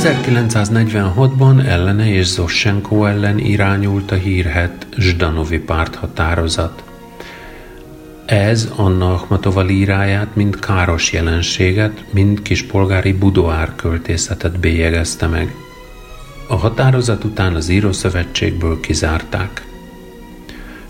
1946-ban 0.05 1.65
ellene 1.65 2.11
és 2.11 2.25
Zossenko 2.25 3.05
ellen 3.05 3.37
irányult 3.39 4.11
a 4.11 4.15
hírhet 4.15 4.87
Zsdanovi 4.97 5.59
párthatározat. 5.59 6.83
Ez 8.25 8.71
Anna 8.75 9.13
Akhmatova 9.13 9.61
líráját, 9.61 10.35
mint 10.35 10.59
káros 10.59 11.13
jelenséget, 11.13 12.03
mint 12.11 12.41
kispolgári 12.41 13.13
budoár 13.13 13.75
költészetet 13.75 14.59
bélyegezte 14.59 15.27
meg. 15.27 15.55
A 16.47 16.55
határozat 16.55 17.23
után 17.23 17.55
az 17.55 17.69
írószövetségből 17.69 18.79
kizárták. 18.79 19.65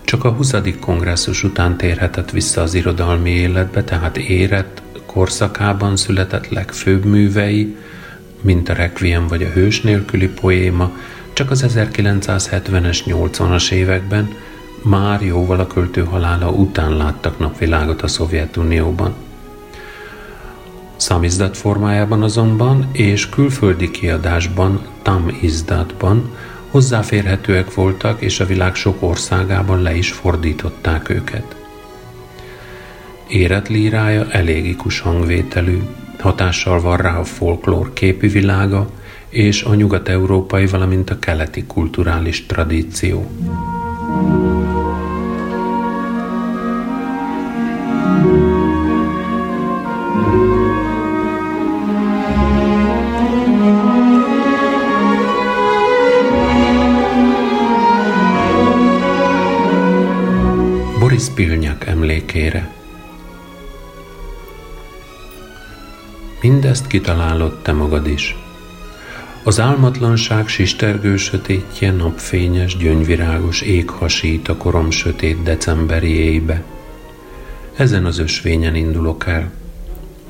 Csak 0.04 0.24
a 0.24 0.30
20. 0.30 0.54
kongresszus 0.80 1.44
után 1.44 1.76
térhetett 1.76 2.30
vissza 2.30 2.62
az 2.62 2.74
irodalmi 2.74 3.30
életbe, 3.30 3.84
tehát 3.84 4.16
érett 4.16 4.82
korszakában 5.06 5.96
született 5.96 6.48
legfőbb 6.48 7.04
művei, 7.04 7.76
mint 8.46 8.68
a 8.68 8.72
Requiem 8.72 9.26
vagy 9.26 9.42
a 9.42 9.48
Hős 9.48 9.80
nélküli 9.80 10.28
poéma, 10.28 10.90
csak 11.32 11.50
az 11.50 11.64
1970-es, 11.68 12.98
80-as 13.06 13.70
években, 13.70 14.34
már 14.82 15.22
jóval 15.22 15.60
a 15.60 15.66
költő 15.66 16.04
halála 16.04 16.50
után 16.50 16.96
láttak 16.96 17.38
napvilágot 17.38 18.02
a 18.02 18.06
Szovjetunióban. 18.06 19.14
Szamizdat 20.96 21.56
formájában 21.56 22.22
azonban 22.22 22.88
és 22.92 23.28
külföldi 23.28 23.90
kiadásban, 23.90 24.86
tam 25.02 25.38
izdatban 25.40 26.34
hozzáférhetőek 26.70 27.74
voltak, 27.74 28.20
és 28.20 28.40
a 28.40 28.46
világ 28.46 28.74
sok 28.74 29.02
országában 29.02 29.82
le 29.82 29.94
is 29.94 30.12
fordították 30.12 31.08
őket. 31.08 31.56
Érett 33.28 33.68
lírája 33.68 34.26
elégikus 34.30 35.00
hangvételű, 35.00 35.80
hatással 36.20 36.80
van 36.80 36.96
rá 36.96 37.18
a 37.18 37.24
folklór 37.24 37.92
képi 37.92 38.28
világa 38.28 38.86
és 39.28 39.62
a 39.62 39.74
nyugat-európai, 39.74 40.66
valamint 40.66 41.10
a 41.10 41.18
keleti 41.18 41.64
kulturális 41.64 42.46
tradíció. 42.46 43.26
Boris 60.98 61.28
Pilnyak 61.34 61.86
emlékére 61.86 62.74
Mindezt 66.40 66.86
kitalálod 66.86 67.62
te 67.62 67.72
magad 67.72 68.06
is. 68.06 68.36
Az 69.42 69.60
álmatlanság 69.60 70.48
sistergő 70.48 71.16
sötétje 71.16 71.92
napfényes, 71.92 72.76
gyöngyvirágos 72.76 73.60
ég 73.60 73.90
hasít 73.90 74.48
a 74.48 74.56
korom 74.56 74.90
sötét 74.90 75.42
decemberi 75.42 76.10
éjbe. 76.10 76.62
Ezen 77.76 78.04
az 78.04 78.18
ösvényen 78.18 78.74
indulok 78.74 79.26
el. 79.26 79.50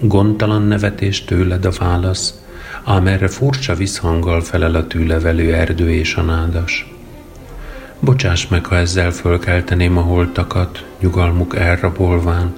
Gondtalan 0.01 0.63
nevetés 0.63 1.25
tőled 1.25 1.65
a 1.65 1.71
válasz, 1.79 2.35
ám 2.85 3.07
erre 3.07 3.29
furcsa 3.29 3.75
visszhanggal 3.75 4.41
felel 4.41 4.75
a 4.75 4.87
tűlevelő 4.87 5.55
erdő 5.55 5.91
és 5.91 6.15
a 6.15 6.23
nádas. 6.23 6.95
Bocsáss 8.01 8.47
meg, 8.47 8.67
ha 8.67 8.77
ezzel 8.77 9.11
fölkelteném 9.11 9.97
a 9.99 10.01
holtakat, 10.01 10.85
nyugalmuk 11.01 11.57
elrabolván, 11.57 12.57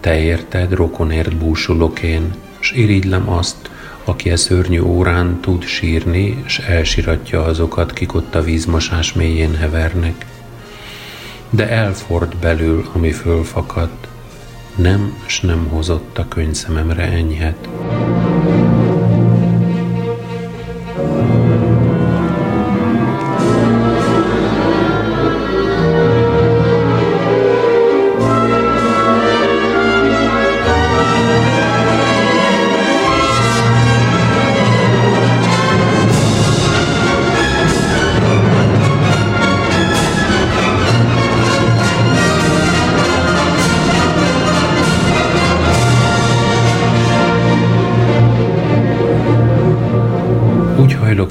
te 0.00 0.20
érted, 0.20 0.72
rokonért 0.72 1.36
búsulok 1.36 2.02
én, 2.02 2.34
s 2.60 2.72
irigylem 2.72 3.30
azt, 3.30 3.70
aki 4.04 4.30
a 4.30 4.36
szörnyű 4.36 4.80
órán 4.80 5.40
tud 5.40 5.64
sírni, 5.64 6.42
s 6.46 6.58
elsiratja 6.58 7.44
azokat, 7.44 7.92
kik 7.92 8.14
ott 8.14 8.34
a 8.34 8.42
vízmasás 8.42 9.12
mélyén 9.12 9.56
hevernek. 9.56 10.26
De 11.50 11.68
elford 11.68 12.36
belül, 12.36 12.88
ami 12.92 13.12
fölfakadt, 13.12 14.08
nem, 14.76 15.22
s 15.26 15.40
nem 15.40 15.66
hozott 15.68 16.18
a 16.18 16.28
könyvszememre 16.28 17.02
enyhet. 17.02 17.68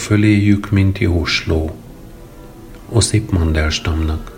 Föléjük, 0.10 0.70
mint 0.70 0.98
jósló. 0.98 1.76
Oszip 2.90 3.32
Mandelstamnak. 3.32 4.32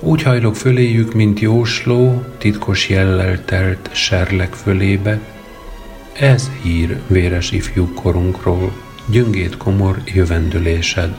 Úgy 0.00 0.22
hajlok 0.22 0.56
föléjük, 0.56 1.14
mint 1.14 1.40
jósló, 1.40 2.24
titkos 2.38 2.88
jellel 2.88 3.44
telt 3.44 3.90
serlek 3.92 4.52
fölébe. 4.52 5.20
Ez 6.12 6.50
hír 6.62 7.00
véres 7.06 7.50
ifjú 7.50 7.94
korunkról, 7.94 8.72
gyöngét 9.06 9.56
komor 9.56 10.02
jövendülésed. 10.04 11.16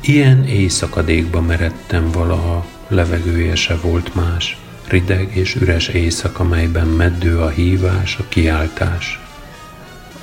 Ilyen 0.00 0.44
éjszakadékba 0.44 1.40
meredtem 1.40 2.10
valaha, 2.10 2.66
levegője 2.88 3.54
se 3.54 3.76
volt 3.76 4.14
más, 4.14 4.58
rideg 4.88 5.36
és 5.36 5.54
üres 5.54 5.88
éjszaka, 5.88 6.44
melyben 6.44 6.86
meddő 6.86 7.38
a 7.38 7.48
hívás, 7.48 8.16
a 8.16 8.24
kiáltás. 8.28 9.27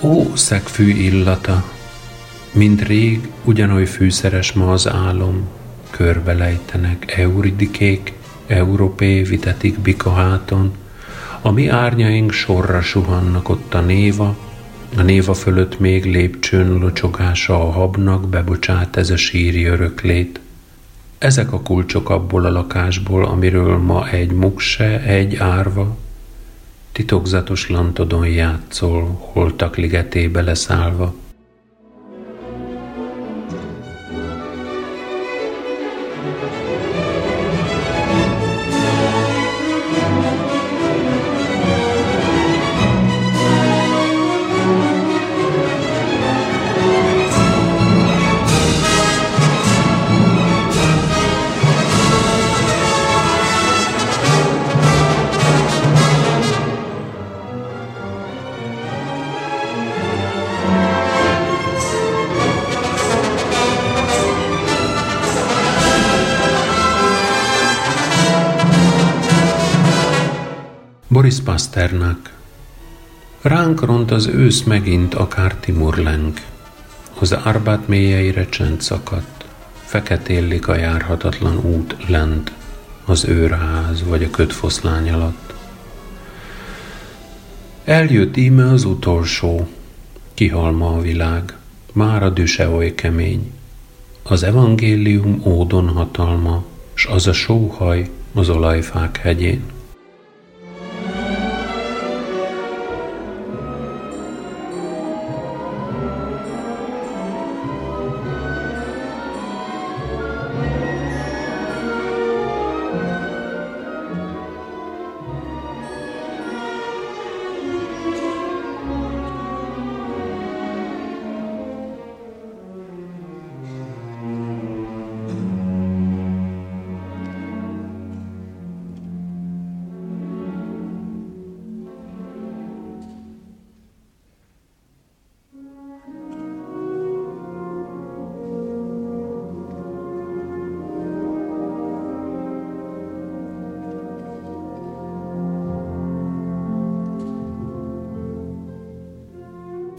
Ó, 0.01 0.35
szegfű 0.35 0.89
illata, 0.89 1.63
mint 2.51 2.81
rég, 2.81 3.29
ugyanoly 3.43 3.85
fűszeres 3.85 4.51
ma 4.53 4.71
az 4.71 4.87
álom, 4.87 5.47
körbelejtenek 5.89 7.17
euridikék, 7.17 8.13
európé 8.47 9.21
vitetik 9.21 9.79
bika 9.79 10.13
háton, 10.13 10.73
a 11.41 11.51
mi 11.51 11.67
árnyaink 11.67 12.31
sorra 12.31 12.81
suhannak 12.81 13.49
ott 13.49 13.73
a 13.73 13.81
néva, 13.81 14.35
a 14.97 15.01
néva 15.01 15.33
fölött 15.33 15.79
még 15.79 16.05
lépcsőn 16.05 16.77
locsogása 16.77 17.67
a 17.67 17.71
habnak 17.71 18.29
bebocsát 18.29 18.97
ez 18.97 19.09
a 19.09 19.17
síri 19.17 19.65
öröklét. 19.65 20.39
Ezek 21.17 21.53
a 21.53 21.61
kulcsok 21.61 22.09
abból 22.09 22.45
a 22.45 22.51
lakásból, 22.51 23.25
amiről 23.25 23.77
ma 23.77 24.09
egy 24.09 24.31
mukse, 24.31 25.01
egy 25.01 25.35
árva, 25.35 25.97
titokzatos 26.95 27.69
lantodon 27.69 28.27
játszol, 28.27 29.29
holtak 29.33 29.75
ligetébe 29.75 30.41
leszállva. 30.41 31.15
Ránk 73.85 73.97
ront 73.97 74.11
az 74.11 74.27
ősz 74.27 74.63
megint 74.63 75.13
akár 75.13 75.55
Timur 75.55 75.97
lenk. 75.97 76.41
Az 77.19 77.35
árbát 77.43 77.87
mélyeire 77.87 78.49
csend 78.49 78.81
szakadt. 78.81 79.45
Feketéllik 79.83 80.67
a 80.67 80.75
járhatatlan 80.75 81.57
út 81.57 81.95
lent, 82.07 82.51
az 83.05 83.25
őrház 83.25 84.03
vagy 84.03 84.23
a 84.23 84.29
kötfoszlány 84.29 85.11
alatt. 85.11 85.53
Eljött 87.83 88.37
íme 88.37 88.71
az 88.71 88.83
utolsó, 88.83 89.67
kihalma 90.33 90.95
a 90.95 91.01
világ, 91.01 91.53
már 91.93 92.23
a 92.23 92.29
düse 92.29 92.69
oly 92.69 92.95
kemény. 92.95 93.51
Az 94.23 94.43
evangélium 94.43 95.41
ódon 95.43 95.89
hatalma, 95.89 96.63
s 96.93 97.05
az 97.05 97.27
a 97.27 97.33
sóhaj 97.33 98.09
az 98.33 98.49
olajfák 98.49 99.17
hegyén. 99.17 99.74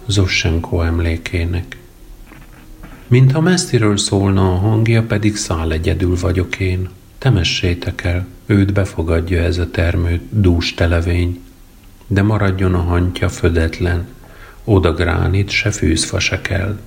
Zossenko 0.06 0.82
emlékének. 0.82 1.76
Mintha 3.08 3.40
messziről 3.40 3.96
szólna 3.96 4.52
a 4.52 4.56
hangja, 4.56 5.02
pedig 5.02 5.36
szál 5.36 5.72
egyedül 5.72 6.16
vagyok 6.20 6.60
én. 6.60 6.88
Temessétek 7.18 8.04
el, 8.04 8.26
őt 8.46 8.72
befogadja 8.72 9.42
ez 9.42 9.58
a 9.58 9.70
termő 9.70 10.20
dús 10.30 10.74
televény. 10.74 11.40
De 12.06 12.22
maradjon 12.22 12.74
a 12.74 12.80
hantja 12.80 13.28
födetlen, 13.28 14.06
oda 14.64 14.92
gránit, 14.92 15.50
se 15.50 15.70
fűzfa 15.70 16.18
se 16.18 16.40
kell. 16.40 16.78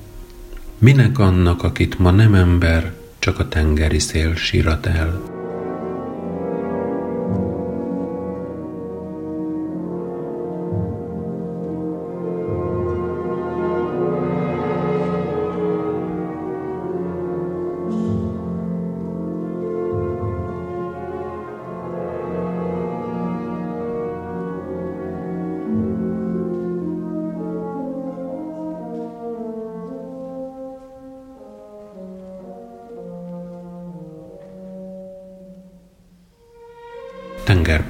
Minek 0.78 1.20
annak, 1.20 1.64
akit 1.64 2.00
ma 2.00 2.12
nem 2.12 2.34
ember, 2.34 2.94
csak 3.20 3.40
a 3.40 3.48
tengeri 3.48 4.00
szél 4.00 4.36
sírat 4.36 4.86
el. 4.86 5.39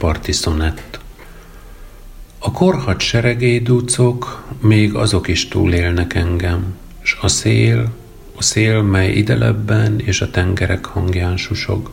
Tengerparti 0.10 0.32
szonett. 0.32 1.00
A 2.40 2.52
korhat 2.52 3.00
seregédúcok, 3.00 4.44
még 4.62 4.96
azok 4.96 5.28
is 5.28 5.48
túlélnek 5.48 6.14
engem, 6.14 6.76
s 7.02 7.18
a 7.22 7.28
szél, 7.28 7.92
a 8.36 8.42
szél, 8.42 8.82
mely 8.82 9.12
idelebben 9.12 10.00
és 10.00 10.22
a 10.22 10.30
tengerek 10.30 10.86
hangján 10.86 11.38
susog. 11.38 11.90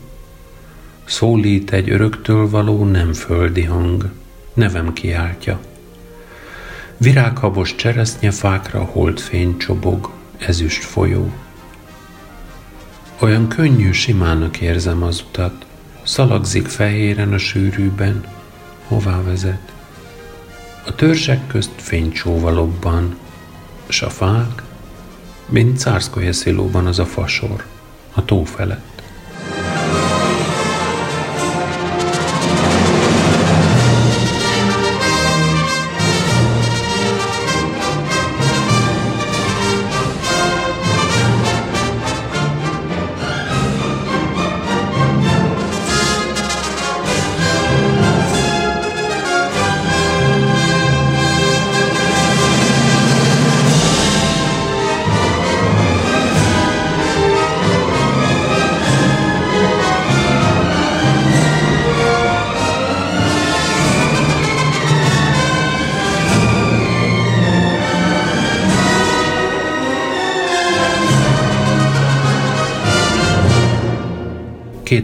Szólít 1.05 1.71
egy 1.71 1.89
öröktől 1.89 2.49
való 2.49 2.85
nem 2.85 3.13
földi 3.13 3.63
hang, 3.63 4.09
nevem 4.53 4.93
kiáltja. 4.93 5.59
Virághabos 6.97 7.75
cseresznyefákra 7.75 8.83
holdfény 8.83 9.57
csobog, 9.57 10.09
ezüst 10.37 10.83
folyó. 10.83 11.31
Olyan 13.19 13.47
könnyű, 13.47 13.91
simának 13.91 14.61
érzem 14.61 15.03
az 15.03 15.23
utat, 15.29 15.66
Szalagzik 16.07 16.67
fehéren 16.67 17.33
a 17.33 17.37
sűrűben, 17.37 18.23
hová 18.87 19.21
vezet. 19.21 19.73
A 20.85 20.95
törzsek 20.95 21.47
közt 21.47 21.71
fénycsóva 21.75 22.51
s 23.87 24.01
a 24.01 24.09
fák, 24.09 24.63
mint 25.45 25.77
szilóban 26.33 26.85
az 26.85 26.99
a 26.99 27.05
fasor, 27.05 27.65
a 28.13 28.25
tó 28.25 28.43
felett. 28.43 28.96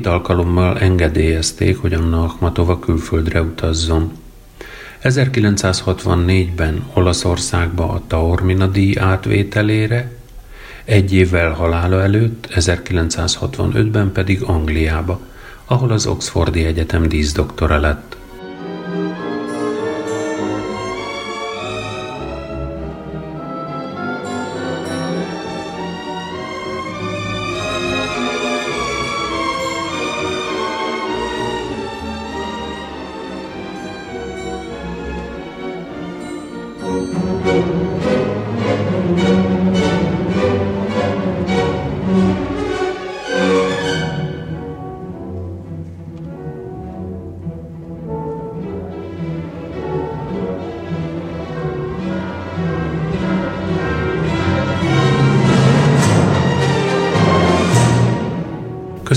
Két 0.03 0.11
alkalommal 0.11 0.79
engedélyezték, 0.79 1.77
hogy 1.77 1.93
Anna 1.93 2.23
Akhmatova 2.23 2.79
külföldre 2.79 3.41
utazzon. 3.41 4.11
1964-ben 5.03 6.83
Olaszországba 6.93 7.89
a 7.89 8.01
Taormina 8.07 8.67
díj 8.67 8.97
átvételére, 8.99 10.11
egy 10.85 11.13
évvel 11.13 11.51
halála 11.51 12.01
előtt, 12.01 12.47
1965-ben 12.55 14.11
pedig 14.11 14.41
Angliába, 14.41 15.19
ahol 15.65 15.91
az 15.91 16.05
Oxfordi 16.05 16.65
Egyetem 16.65 17.07
díszdoktora 17.07 17.79
lett. 17.79 18.17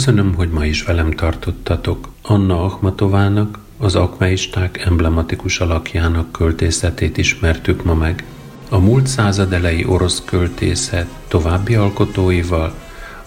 Köszönöm, 0.07 0.35
hogy 0.35 0.51
ma 0.51 0.65
is 0.65 0.83
velem 0.83 1.11
tartottatok. 1.11 2.09
Anna 2.23 2.65
Akhmatovának, 2.65 3.59
az 3.79 3.95
akmeisták 3.95 4.85
emblematikus 4.85 5.61
alakjának 5.61 6.33
költészetét 6.33 7.17
ismertük 7.17 7.85
ma 7.85 7.95
meg. 7.95 8.25
A 8.69 8.79
múlt 8.79 9.07
század 9.07 9.53
elejé 9.53 9.85
orosz 9.85 10.23
költészet 10.25 11.07
további 11.29 11.75
alkotóival, 11.75 12.75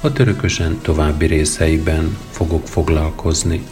a 0.01 0.13
törökösen 0.13 0.79
további 0.81 1.25
részeiben 1.25 2.17
fogok 2.31 2.67
foglalkozni. 2.67 3.63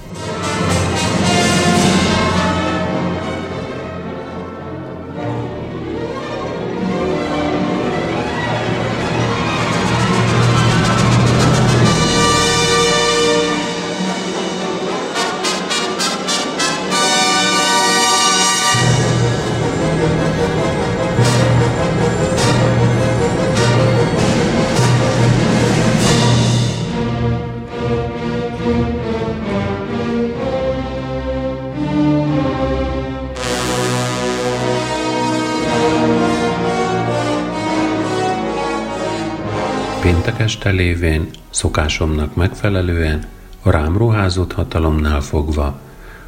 Este 40.47 40.69
lévén, 40.69 41.29
szokásomnak 41.49 42.35
megfelelően, 42.35 43.23
a 43.61 43.69
rám 43.69 43.97
ruházott 43.97 44.53
hatalomnál 44.53 45.21
fogva, 45.21 45.79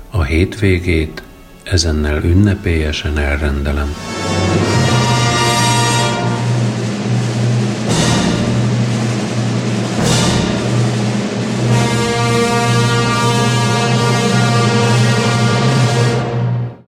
a 0.10 0.24
hétvégét 0.24 1.24
ezennel 1.64 2.24
ünnepélyesen 2.24 3.18
elrendelem. 3.18 3.96